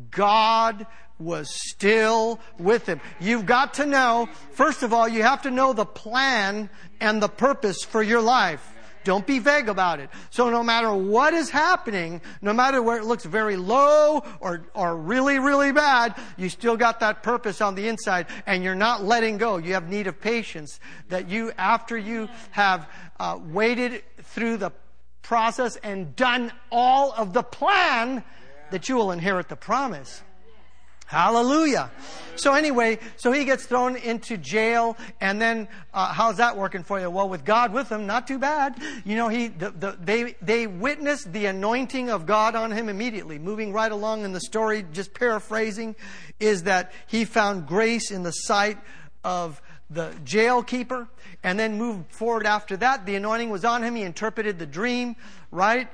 [0.10, 0.86] God
[1.20, 3.00] was still with him.
[3.20, 7.30] You've got to know, first of all, you have to know the plan and the
[7.30, 8.68] purpose for your life.
[9.04, 10.10] Don't be vague about it.
[10.30, 14.96] So no matter what is happening, no matter where it looks very low or, or
[14.98, 19.38] really, really bad, you still got that purpose on the inside and you're not letting
[19.38, 19.58] go.
[19.58, 24.72] You have need of patience that you, after you have uh, waited through the
[25.22, 28.24] process and done all of the plan,
[28.72, 30.24] that you will inherit the promise.
[31.12, 31.91] Hallelujah.
[32.38, 37.02] So anyway, so he gets thrown into jail, and then uh, how's that working for
[37.02, 37.10] you?
[37.10, 38.82] Well, with God with him, not too bad.
[39.04, 43.39] You know, he the, the, they they witnessed the anointing of God on him immediately.
[43.39, 45.97] Moving right along in the story, just paraphrasing,
[46.39, 48.78] is that he found grace in the sight
[49.21, 51.10] of the jail keeper,
[51.43, 53.06] and then moved forward after that.
[53.06, 53.95] The anointing was on him.
[53.95, 55.17] He interpreted the dream,
[55.52, 55.89] right?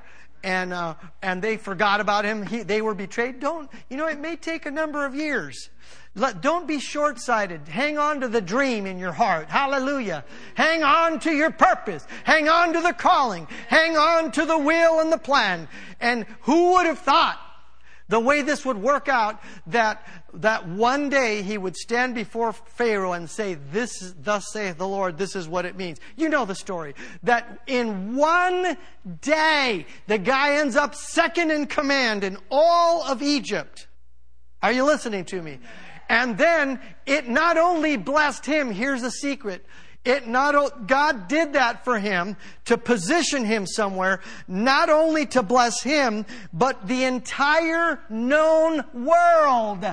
[0.47, 2.45] And uh, and they forgot about him.
[2.45, 3.41] He, they were betrayed.
[3.41, 4.07] Don't you know?
[4.07, 5.69] It may take a number of years.
[6.15, 7.67] Let, don't be short-sighted.
[7.67, 9.49] Hang on to the dream in your heart.
[9.49, 10.23] Hallelujah.
[10.55, 12.07] Hang on to your purpose.
[12.23, 13.45] Hang on to the calling.
[13.67, 15.67] Hang on to the will and the plan.
[15.99, 17.39] And who would have thought
[18.09, 23.13] the way this would work out that that one day he would stand before Pharaoh
[23.13, 25.99] and say, This thus saith the Lord, this is what it means.
[26.15, 26.95] You know the story.
[27.23, 28.77] That in one
[29.21, 33.87] day the guy ends up second in command in all of Egypt.
[34.61, 35.59] Are you listening to me?
[36.09, 39.65] And then it not only blessed him, here's the secret.
[40.07, 45.83] It not, God did that for him to position him somewhere, not only to bless
[45.83, 49.85] him, but the entire known world.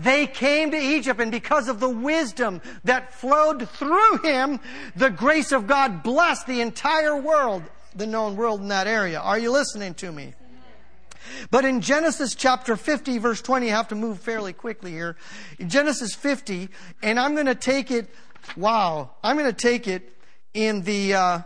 [0.00, 4.58] They came to Egypt and because of the wisdom that flowed through him,
[4.96, 7.62] the grace of God blessed the entire world,
[7.94, 9.20] the known world in that area.
[9.20, 10.34] Are you listening to me?
[11.50, 15.16] But in Genesis chapter 50 verse 20, I have to move fairly quickly here.
[15.58, 16.68] In Genesis 50,
[17.02, 18.08] and I'm going to take it,
[18.56, 20.16] wow, I'm going to take it
[20.54, 21.38] in the, uh,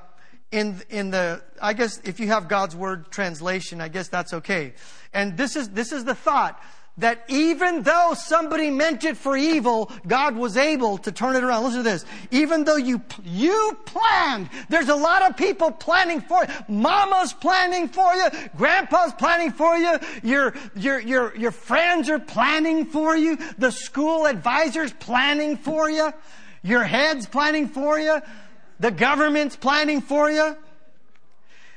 [0.51, 4.75] in, in the, I guess if you have God's word translation, I guess that's okay.
[5.13, 6.63] And this is, this is the thought
[6.99, 11.65] that even though somebody meant it for evil, God was able to turn it around.
[11.65, 12.05] Listen to this.
[12.31, 16.51] Even though you, you planned, there's a lot of people planning for you.
[16.69, 18.29] Mama's planning for you.
[18.57, 19.99] Grandpa's planning for you.
[20.23, 23.39] Your, your, your, your friends are planning for you.
[23.57, 26.13] The school advisor's planning for you.
[26.63, 28.21] Your head's planning for you.
[28.81, 30.57] The government's planning for you.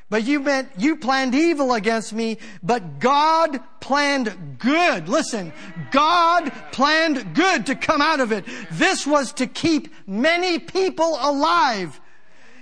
[0.10, 5.10] But you meant, you planned evil against me, but God planned good.
[5.10, 5.52] Listen,
[5.91, 8.45] God planned good to come out of it.
[8.71, 12.00] This was to keep many people alive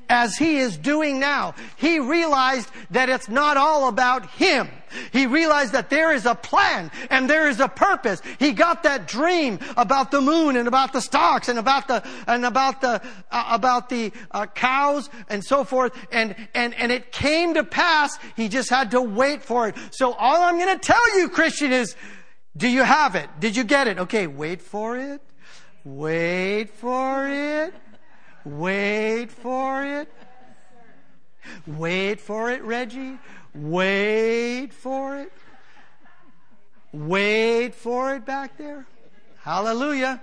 [0.09, 1.55] as he is doing now.
[1.77, 4.69] He realized that it's not all about him.
[5.11, 8.21] He realized that there is a plan and there is a purpose.
[8.39, 12.45] He got that dream about the moon and about the stocks and about the and
[12.45, 17.55] about the uh, about the uh, cows and so forth and and and it came
[17.55, 18.17] to pass.
[18.35, 19.75] He just had to wait for it.
[19.91, 21.95] So all I'm going to tell you Christian is
[22.55, 23.29] do you have it?
[23.39, 23.97] Did you get it?
[23.97, 25.21] Okay, wait for it.
[25.83, 27.73] Wait for it.
[28.45, 30.11] Wait for it.
[31.65, 33.17] Wait for it, Reggie.
[33.53, 35.31] Wait for it.
[36.91, 38.85] Wait for it back there.
[39.41, 40.21] Hallelujah.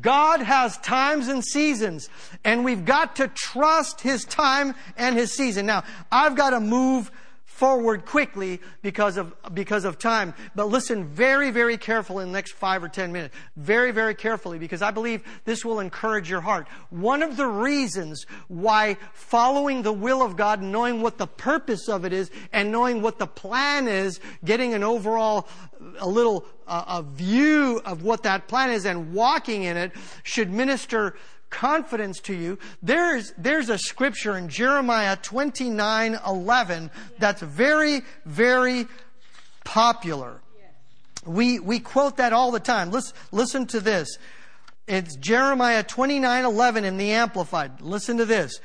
[0.00, 2.08] God has times and seasons,
[2.44, 5.66] and we've got to trust His time and His season.
[5.66, 7.10] Now, I've got to move
[7.56, 10.34] forward quickly because of, because of time.
[10.54, 13.34] But listen very, very carefully in the next five or ten minutes.
[13.56, 16.68] Very, very carefully because I believe this will encourage your heart.
[16.90, 22.04] One of the reasons why following the will of God, knowing what the purpose of
[22.04, 25.48] it is, and knowing what the plan is, getting an overall,
[25.98, 29.92] a little, uh, a view of what that plan is and walking in it
[30.24, 31.16] should minister
[31.50, 32.58] confidence to you.
[32.82, 38.86] There's, there's a scripture in Jeremiah 29 11 that's very, very
[39.64, 40.40] popular.
[41.24, 42.90] We, we quote that all the time.
[42.90, 44.16] Listen, listen to this.
[44.86, 47.80] It's Jeremiah 29 11 in the Amplified.
[47.80, 48.60] Listen to this.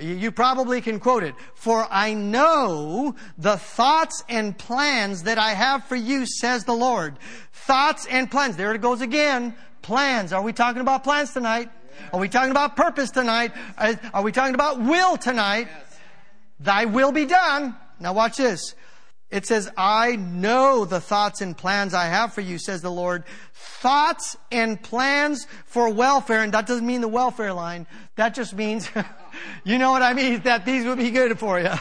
[0.00, 1.34] You probably can quote it.
[1.54, 7.18] For I know the thoughts and plans that I have for you, says the Lord.
[7.52, 8.56] Thoughts and plans.
[8.56, 9.54] There it goes again.
[9.82, 10.32] Plans.
[10.32, 11.70] Are we talking about plans tonight?
[12.12, 13.52] Are we talking about purpose tonight?
[13.76, 15.68] Uh, are we talking about will tonight?
[16.60, 17.76] Thy will be done.
[18.00, 18.74] Now watch this.
[19.28, 23.24] It says, I know the thoughts and plans I have for you, says the Lord.
[23.52, 26.42] Thoughts and plans for welfare.
[26.42, 27.88] And that doesn't mean the welfare line.
[28.14, 28.88] That just means,
[29.64, 30.42] you know what I mean?
[30.42, 31.72] That these would be good for you.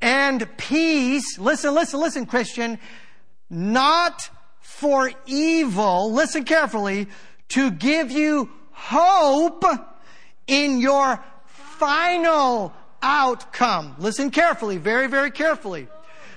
[0.00, 1.38] And peace.
[1.38, 2.78] Listen, listen, listen, Christian.
[3.48, 4.28] Not
[4.60, 6.12] for evil.
[6.12, 7.06] Listen carefully.
[7.50, 9.64] To give you hope
[10.46, 13.96] in your final outcome.
[13.98, 15.88] Listen carefully, very, very carefully.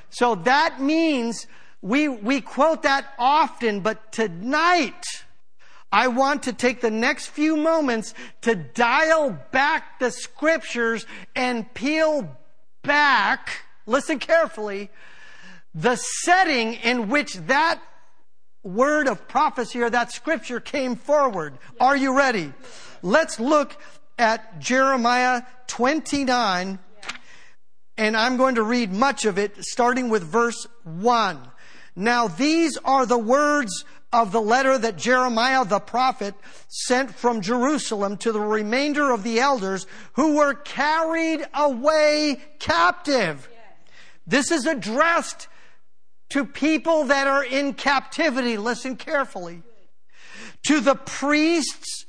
[0.10, 1.46] So that means
[1.82, 5.06] we, we quote that often, but tonight,
[5.92, 12.38] I want to take the next few moments to dial back the scriptures and peel
[12.82, 14.90] back, listen carefully,
[15.76, 17.82] the setting in which that
[18.64, 21.58] word of prophecy or that scripture came forward.
[21.80, 22.54] Are you ready?
[23.02, 23.76] Let's look
[24.18, 26.80] at Jeremiah 29
[27.98, 31.40] and I'm going to read much of it starting with verse 1.
[31.96, 36.36] Now these are the words of the letter that Jeremiah the prophet
[36.68, 43.48] sent from Jerusalem to the remainder of the elders who were carried away captive.
[44.28, 45.48] This is addressed
[46.32, 48.58] to people that are in captivity.
[48.58, 49.62] Listen carefully.
[50.64, 52.06] To the priests,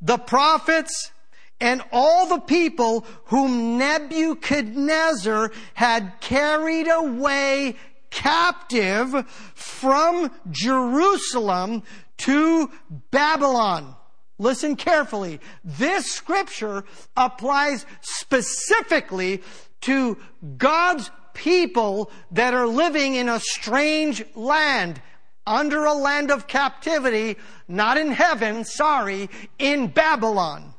[0.00, 1.12] the prophets,
[1.60, 7.76] and all the people whom Nebuchadnezzar had carried away
[8.10, 11.82] captive from Jerusalem
[12.18, 12.70] to
[13.10, 13.94] Babylon.
[14.38, 15.40] Listen carefully.
[15.64, 16.84] This scripture
[17.16, 19.42] applies specifically
[19.82, 20.18] to
[20.56, 25.00] God's people that are living in a strange land,
[25.46, 27.36] under a land of captivity,
[27.68, 30.74] not in heaven, sorry, in Babylon.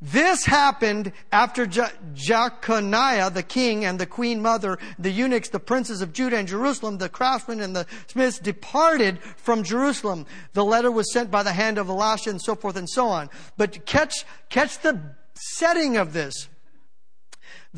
[0.00, 1.82] This happened after Je-
[2.14, 6.98] Jeconiah, the king, and the queen mother, the eunuchs, the princes of Judah and Jerusalem,
[6.98, 10.26] the craftsmen and the smiths departed from Jerusalem.
[10.52, 13.28] The letter was sent by the hand of Elisha and so forth and so on.
[13.56, 15.00] But catch, catch the
[15.34, 16.48] setting of this.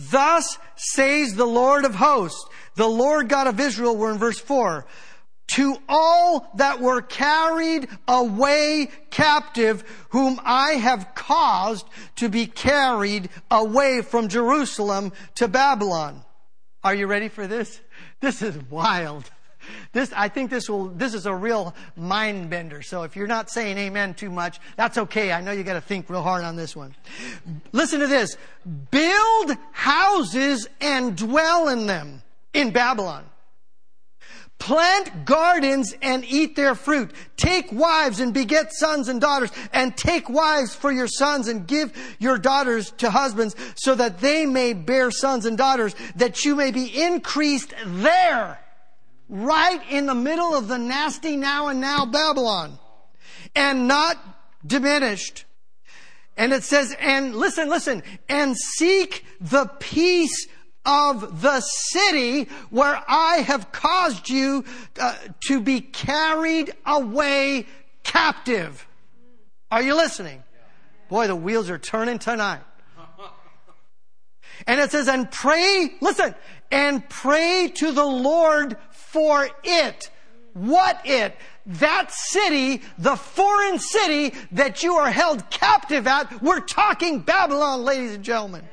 [0.09, 4.87] Thus says the Lord of hosts, the Lord God of Israel, we're in verse 4.
[5.57, 11.87] To all that were carried away captive, whom I have caused
[12.17, 16.25] to be carried away from Jerusalem to Babylon.
[16.83, 17.81] Are you ready for this?
[18.21, 19.31] This is wild.
[19.93, 22.83] This, I think this will, this is a real mind bender.
[22.83, 25.33] So if you're not saying amen too much, that's okay.
[25.33, 26.95] I know you got to think real hard on this one.
[27.73, 28.37] Listen to this.
[28.91, 33.25] Build houses and dwell in them in Babylon.
[34.59, 37.13] Plant gardens and eat their fruit.
[37.39, 41.97] Take wives and beget sons and daughters, and take wives for your sons and give
[42.19, 46.73] your daughters to husbands, so that they may bear sons and daughters, that you may
[46.73, 48.61] be increased there,
[49.31, 52.79] right in the middle of the nasty now and now Babylon,
[53.55, 54.19] and not
[54.67, 55.45] diminished.
[56.37, 60.49] And it says, and listen, listen, and seek the peace
[60.85, 64.65] of the city where I have caused you
[64.99, 65.15] uh,
[65.47, 67.67] to be carried away
[68.03, 68.87] captive.
[69.71, 70.43] Are you listening?
[71.09, 72.61] Boy, the wheels are turning tonight.
[74.67, 76.35] And it says, and pray, listen,
[76.71, 78.77] and pray to the Lord
[79.13, 80.11] for it.
[80.53, 81.37] What it?
[81.67, 86.43] That city, the foreign city that you are held captive at.
[86.43, 88.69] We're talking Babylon, ladies and gentlemen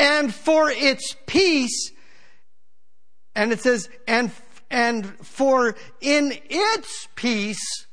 [0.00, 1.92] and for its peace.
[3.36, 4.32] And it says, and,
[4.70, 7.86] and for in its peace,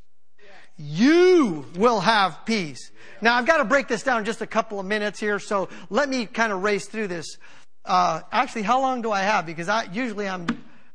[0.78, 2.92] you will have peace.
[3.22, 5.68] Now I've got to break this down in just a couple of minutes here, so
[5.90, 7.38] let me kind of race through this.
[7.84, 9.46] Uh, actually, how long do I have?
[9.46, 10.48] Because I usually I'm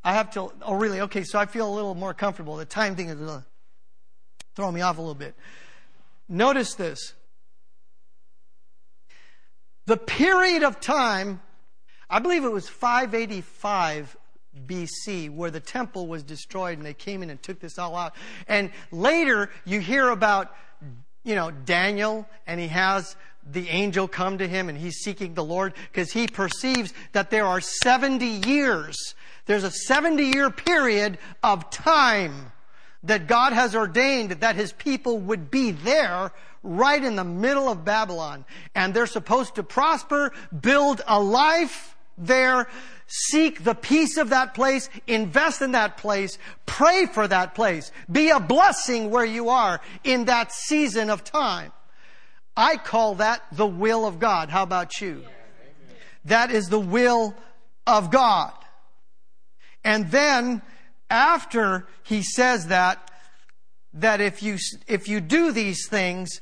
[0.05, 0.53] I have to.
[0.63, 1.01] Oh, really?
[1.03, 2.57] Okay, so I feel a little more comfortable.
[2.57, 3.43] The time thing is uh,
[4.57, 5.35] throwing me off a little bit.
[6.29, 7.15] Notice this.
[9.87, 11.41] The period of time,
[12.09, 14.17] I believe it was 585
[14.67, 18.15] BC, where the temple was destroyed and they came in and took this all out.
[18.47, 20.55] And later you hear about,
[21.25, 23.17] you know, Daniel and he has
[23.51, 27.47] the angel come to him and he's seeking the Lord because he perceives that there
[27.47, 29.15] are 70 years.
[29.47, 32.53] There's a 70 year period of time
[33.05, 36.33] that God has ordained that his people would be there
[36.63, 38.45] right in the middle of Babylon.
[38.75, 42.69] And they're supposed to prosper, build a life there,
[43.07, 48.31] seek the peace of that place, invest in that place, pray for that place, be
[48.31, 51.73] a blessing where you are in that season of time.
[52.57, 54.51] I call that the will of God.
[54.51, 55.25] How about you?
[56.27, 57.35] That is the will
[57.87, 58.53] of God.
[59.85, 60.63] And then
[61.11, 63.11] after he says that,
[63.95, 64.57] that if you,
[64.87, 66.41] if you do these things,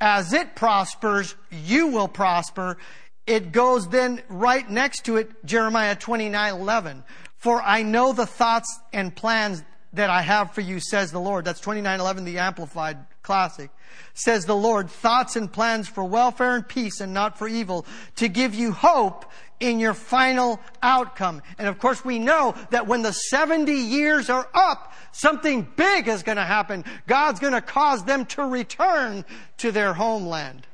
[0.00, 2.76] as it prospers, you will prosper.
[3.24, 7.04] It goes then right next to it, Jeremiah 29, 11.
[7.36, 9.62] For I know the thoughts and plans
[9.92, 11.44] that I have for you, says the Lord.
[11.44, 13.70] That's 2911, the Amplified Classic.
[14.14, 18.28] Says the Lord, thoughts and plans for welfare and peace and not for evil, to
[18.28, 19.30] give you hope
[19.62, 21.40] in your final outcome.
[21.56, 26.24] And of course, we know that when the 70 years are up, something big is
[26.24, 26.84] going to happen.
[27.06, 29.24] God's going to cause them to return
[29.58, 30.66] to their homeland.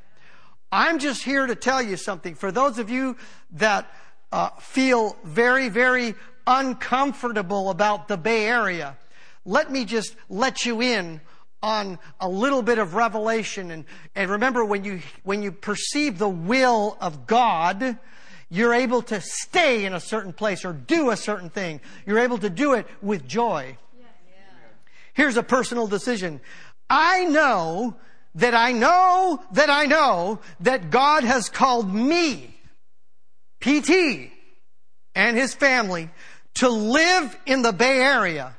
[0.72, 2.34] I'm just here to tell you something.
[2.34, 3.16] For those of you
[3.53, 3.91] that
[4.32, 6.14] uh, feel very, very
[6.47, 8.97] uncomfortable about the Bay Area,
[9.45, 11.20] let me just let you in
[11.62, 13.70] on a little bit of revelation.
[13.70, 13.84] And,
[14.14, 17.99] and remember, when you, when you perceive the will of God,
[18.51, 21.80] you're able to stay in a certain place or do a certain thing.
[22.07, 23.76] You're able to do it with joy.
[25.12, 26.40] Here's a personal decision.
[26.88, 27.96] I know
[28.36, 32.55] that I know that I know that God has called me,
[33.61, 34.30] PT,
[35.14, 36.09] and his family
[36.55, 38.55] to live in the Bay Area.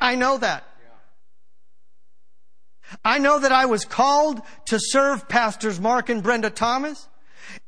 [0.00, 0.64] I know that.
[3.04, 7.08] I know that I was called to serve Pastors Mark and Brenda Thomas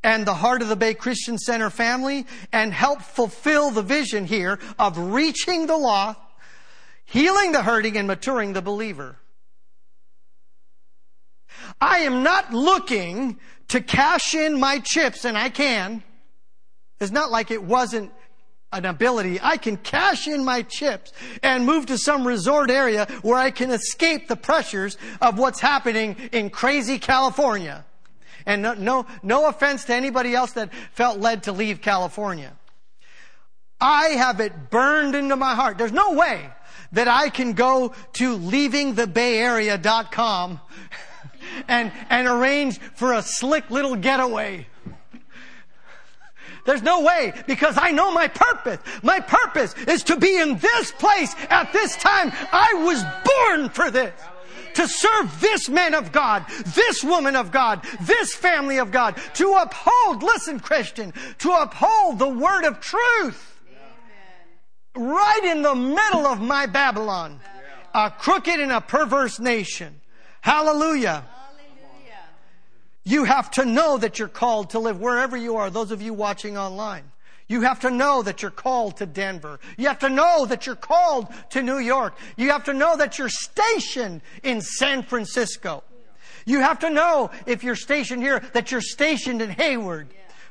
[0.03, 4.59] and the Heart of the Bay Christian Center family and help fulfill the vision here
[4.79, 6.19] of reaching the lost,
[7.05, 9.17] healing the hurting, and maturing the believer.
[11.79, 16.03] I am not looking to cash in my chips, and I can.
[16.99, 18.11] It's not like it wasn't
[18.71, 19.39] an ability.
[19.41, 23.71] I can cash in my chips and move to some resort area where I can
[23.71, 27.85] escape the pressures of what's happening in crazy California.
[28.45, 32.53] And no, no, no offense to anybody else that felt led to leave California.
[33.81, 35.77] I have it burned into my heart.
[35.77, 36.49] There's no way
[36.91, 40.59] that I can go to leavingthebayarea.com
[41.67, 44.65] and, and arrange for a slick little getaway.
[46.65, 48.79] There's no way because I know my purpose.
[49.03, 52.31] My purpose is to be in this place at this time.
[52.51, 54.19] I was born for this
[54.75, 56.45] to serve this man of God,
[56.75, 62.29] this woman of God, this family of God, to uphold, listen, Christian, to uphold the
[62.29, 63.59] word of truth.
[64.95, 65.09] Amen.
[65.13, 67.39] Right in the middle of my Babylon,
[67.93, 70.01] a crooked and a perverse nation.
[70.41, 71.23] Hallelujah.
[73.07, 76.13] You have to know that you're called to live wherever you are, those of you
[76.13, 77.11] watching online.
[77.47, 79.59] You have to know that you're called to Denver.
[79.77, 82.17] You have to know that you're called to New York.
[82.37, 85.83] You have to know that you're stationed in San Francisco.
[86.45, 90.07] You have to know if you're stationed here that you're stationed in Hayward.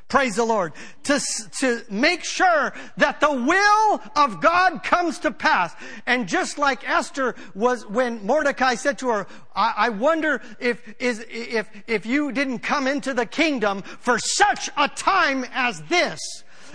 [0.07, 0.73] Praise the Lord.
[1.05, 1.19] To,
[1.59, 5.73] to make sure that the will of God comes to pass.
[6.05, 11.25] And just like Esther was when Mordecai said to her, I, I wonder if, is,
[11.27, 16.19] if, if you didn't come into the kingdom for such a time as this.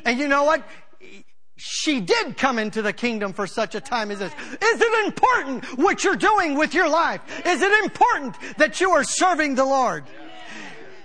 [0.05, 0.63] And you know what?
[1.57, 4.33] She did come into the kingdom for such a time as this.
[4.33, 7.21] Is it important what you're doing with your life?
[7.45, 10.05] Is it important that you are serving the Lord?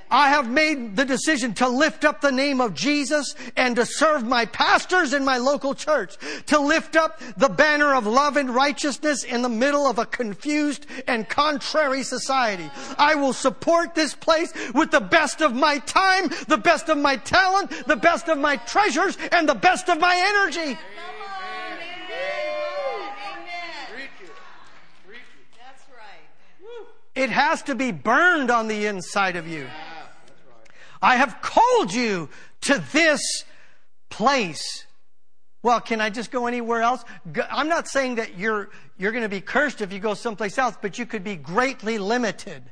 [0.10, 4.24] I have made the decision to lift up the name of Jesus and to serve
[4.24, 9.24] my pastors in my local church, to lift up the banner of love and righteousness
[9.24, 12.70] in the middle of a confused and contrary society.
[12.98, 17.18] I will support this place with the best of my time, the best of my
[17.18, 20.78] talent, the best of my treasures, and the best of my energy.
[25.58, 26.26] That's right.
[27.16, 29.68] It has to be burned on the inside of you.
[31.02, 32.30] I have called you
[32.62, 33.44] to this
[34.10, 34.86] place.
[35.64, 37.04] Well, can I just go anywhere else?
[37.50, 40.78] I'm not saying that you're, you're going to be cursed if you go someplace else,
[40.80, 42.72] but you could be greatly limited.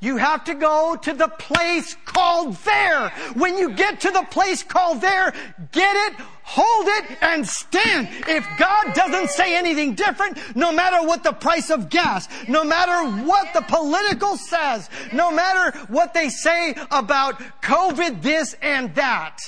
[0.00, 3.08] You have to go to the place called there.
[3.34, 5.32] When you get to the place called there,
[5.72, 8.08] get it, hold it, and stand.
[8.28, 13.24] If God doesn't say anything different, no matter what the price of gas, no matter
[13.24, 19.40] what the political says, no matter what they say about COVID this and that,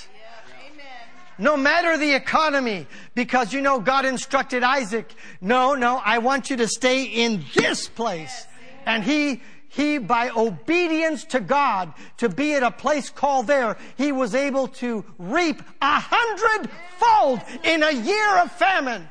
[1.39, 6.57] no matter the economy, because you know God instructed Isaac, no, no, I want you
[6.57, 8.47] to stay in this place.
[8.85, 9.41] And he
[9.71, 14.66] he, by obedience to God, to be at a place called there, he was able
[14.66, 19.09] to reap a hundredfold in a year of famine.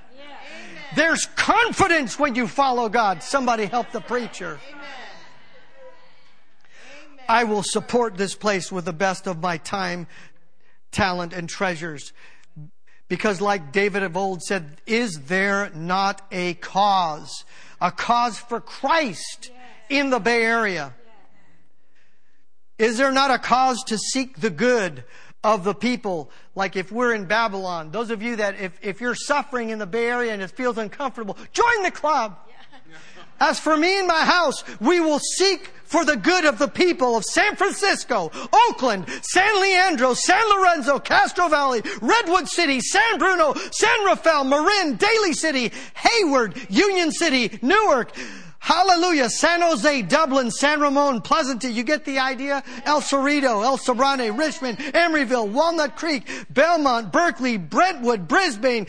[0.97, 3.23] There's confidence when you follow God.
[3.23, 4.59] Somebody help the preacher.
[7.29, 10.07] I will support this place with the best of my time,
[10.91, 12.11] talent, and treasures.
[13.07, 17.45] Because like David of old said, is there not a cause?
[17.79, 19.51] A cause for Christ
[19.89, 20.93] in the Bay Area?
[22.77, 25.03] Is there not a cause to seek the good
[25.43, 26.31] of the people?
[26.55, 29.85] Like if we're in Babylon, those of you that if, if you're suffering in the
[29.85, 32.37] Bay Area and it feels uncomfortable, join the club.
[33.41, 37.15] As for me and my house, we will seek for the good of the people
[37.15, 38.31] of San Francisco,
[38.67, 45.33] Oakland, San Leandro, San Lorenzo, Castro Valley, Redwood City, San Bruno, San Rafael, Marin, Daly
[45.33, 48.11] City, Hayward, Union City, Newark,
[48.59, 49.29] Hallelujah.
[49.29, 51.73] San Jose, Dublin, San Ramon, Pleasanton.
[51.73, 52.63] You get the idea?
[52.85, 58.85] El Cerrito, El Sobrante, Richmond, Emeryville, Walnut Creek, Belmont, Berkeley, Brentwood, Brisbane,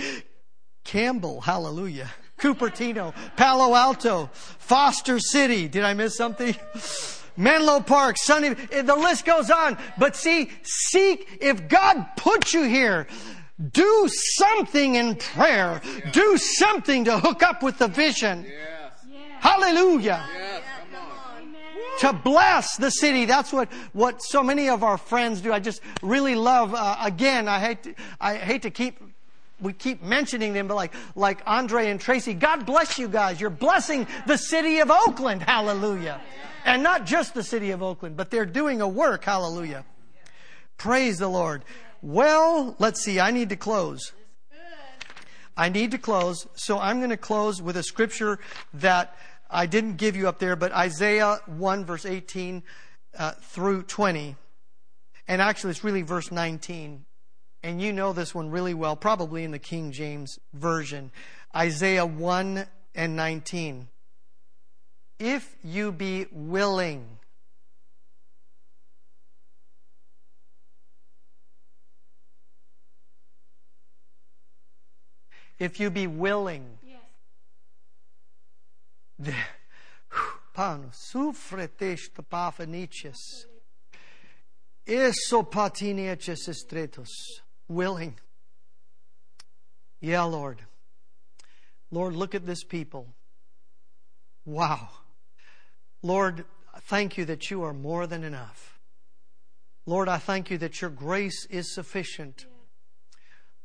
[0.85, 1.41] Campbell.
[1.41, 2.11] Hallelujah.
[2.39, 5.69] Cupertino, Palo Alto, Foster City.
[5.69, 6.57] Did I miss something?
[7.37, 9.79] Menlo Park, Sunny, eh, the list goes on.
[9.97, 13.07] But see, seek, if God put you here,
[13.73, 15.81] do something in prayer.
[16.13, 18.47] Do something to hook up with the vision.
[19.41, 20.27] Hallelujah.
[20.33, 20.63] Yes,
[22.01, 23.27] to bless the city.
[23.27, 25.53] That's what, what so many of our friends do.
[25.53, 29.01] I just really love, uh, again, I hate, to, I hate to keep
[29.61, 33.41] we keep mentioning them, but like, like Andre and Tracy, God bless you guys.
[33.41, 35.43] You're blessing the city of Oakland.
[35.43, 36.19] Hallelujah.
[36.65, 39.25] And not just the city of Oakland, but they're doing a work.
[39.25, 39.85] Hallelujah.
[40.79, 41.63] Praise the Lord.
[42.01, 43.21] Well, let's see.
[43.21, 44.13] I need to close.
[45.57, 46.47] I need to close.
[46.55, 48.39] So I'm going to close with a scripture
[48.73, 49.15] that
[49.51, 52.63] I didn't give you up there, but Isaiah 1 verse 18
[53.19, 54.37] uh, through 20.
[55.27, 57.05] And actually it's really verse 19.
[57.63, 61.11] And you know this one really well, probably in the King James Version.
[61.55, 63.89] Isaiah 1 and 19.
[65.19, 67.05] If you be willing,
[75.59, 76.65] if you be willing,
[80.53, 83.47] Pano, sufretești pafanices.
[84.85, 87.09] Eso patineces estretos.
[87.67, 88.21] Willing.
[90.01, 90.67] Yeah, Lord.
[91.91, 93.07] Lord, look at this people.
[94.45, 94.89] Wow.
[96.03, 96.45] Lord,
[96.89, 98.79] thank you that you are more than enough.
[99.87, 102.47] Lord, I thank you that your grace is sufficient.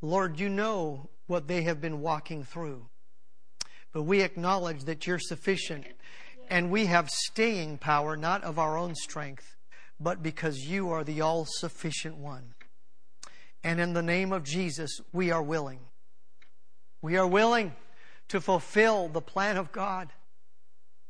[0.02, 2.88] Lord, you know what they have been walking through.
[3.96, 5.86] But we acknowledge that you're sufficient
[6.50, 9.56] and we have staying power, not of our own strength,
[10.02, 12.56] but because you are the all sufficient one.
[13.64, 15.80] And in the name of Jesus, we are willing.
[17.02, 17.72] We are willing
[18.28, 20.10] to fulfill the plan of God.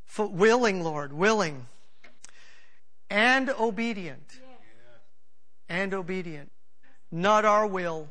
[0.05, 1.65] For willing, Lord, willing.
[3.09, 4.31] And obedient.
[5.67, 6.51] And obedient.
[7.11, 8.09] Not our will.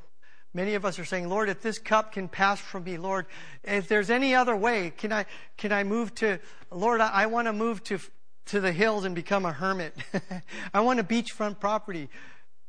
[0.55, 3.27] Many of us are saying, Lord, if this cup can pass from me, Lord,
[3.65, 5.27] if there's any other way, can I,
[5.57, 6.39] can I move to,
[6.71, 7.99] Lord, I, I want to move to,
[8.47, 9.97] to the hills and become a hermit.
[10.75, 12.09] I want a beachfront property.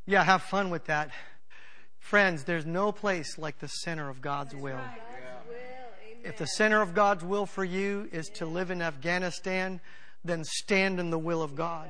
[0.07, 1.11] Yeah, have fun with that.
[1.99, 4.81] Friends, there's no place like the center of God's will.
[6.23, 9.79] If the center of God's will for you is to live in Afghanistan,
[10.23, 11.87] then stand in the will of God.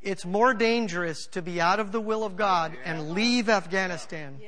[0.00, 4.38] It's more dangerous to be out of the will of God and leave Afghanistan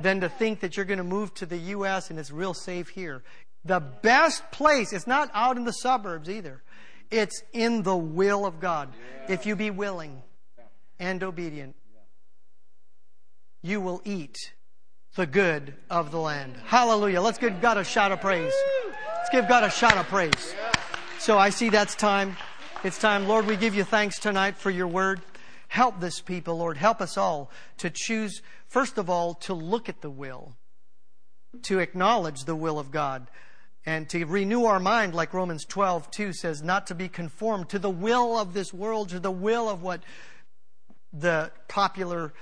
[0.00, 2.10] than to think that you're going to move to the U.S.
[2.10, 3.22] and it's real safe here.
[3.64, 6.62] The best place, it's not out in the suburbs either.
[7.10, 8.92] It's in the will of God.
[9.28, 10.22] If you be willing
[10.98, 11.74] and obedient
[13.62, 14.36] you will eat
[15.16, 16.54] the good of the land.
[16.64, 17.20] Hallelujah.
[17.20, 18.52] Let's give God a shout of praise.
[19.16, 20.54] Let's give God a shout of praise.
[21.18, 22.36] So I see that's time.
[22.84, 23.26] It's time.
[23.26, 25.20] Lord, we give you thanks tonight for your word.
[25.66, 26.76] Help this people, Lord.
[26.76, 30.56] Help us all to choose, first of all, to look at the will,
[31.62, 33.28] to acknowledge the will of God,
[33.86, 37.78] and to renew our mind, like Romans 12, 2 says, not to be conformed to
[37.78, 40.02] the will of this world, to the will of what
[41.12, 42.34] the popular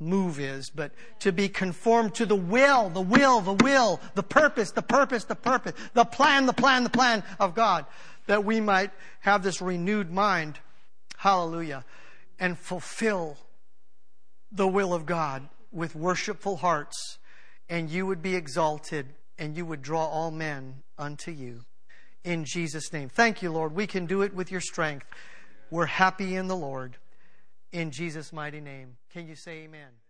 [0.00, 4.70] move is, but to be conformed to the will, the will, the will, the purpose,
[4.70, 7.86] the purpose, the purpose, the plan, the plan, the plan of God,
[8.26, 10.58] that we might have this renewed mind,
[11.16, 11.84] hallelujah,
[12.38, 13.36] and fulfill
[14.50, 17.18] the will of God with worshipful hearts,
[17.68, 19.06] and you would be exalted,
[19.38, 21.62] and you would draw all men unto you.
[22.22, 23.08] In Jesus' name.
[23.08, 23.74] Thank you, Lord.
[23.74, 25.06] We can do it with your strength.
[25.70, 26.96] We're happy in the Lord
[27.72, 28.96] in Jesus' mighty name.
[29.12, 30.03] Can you say amen?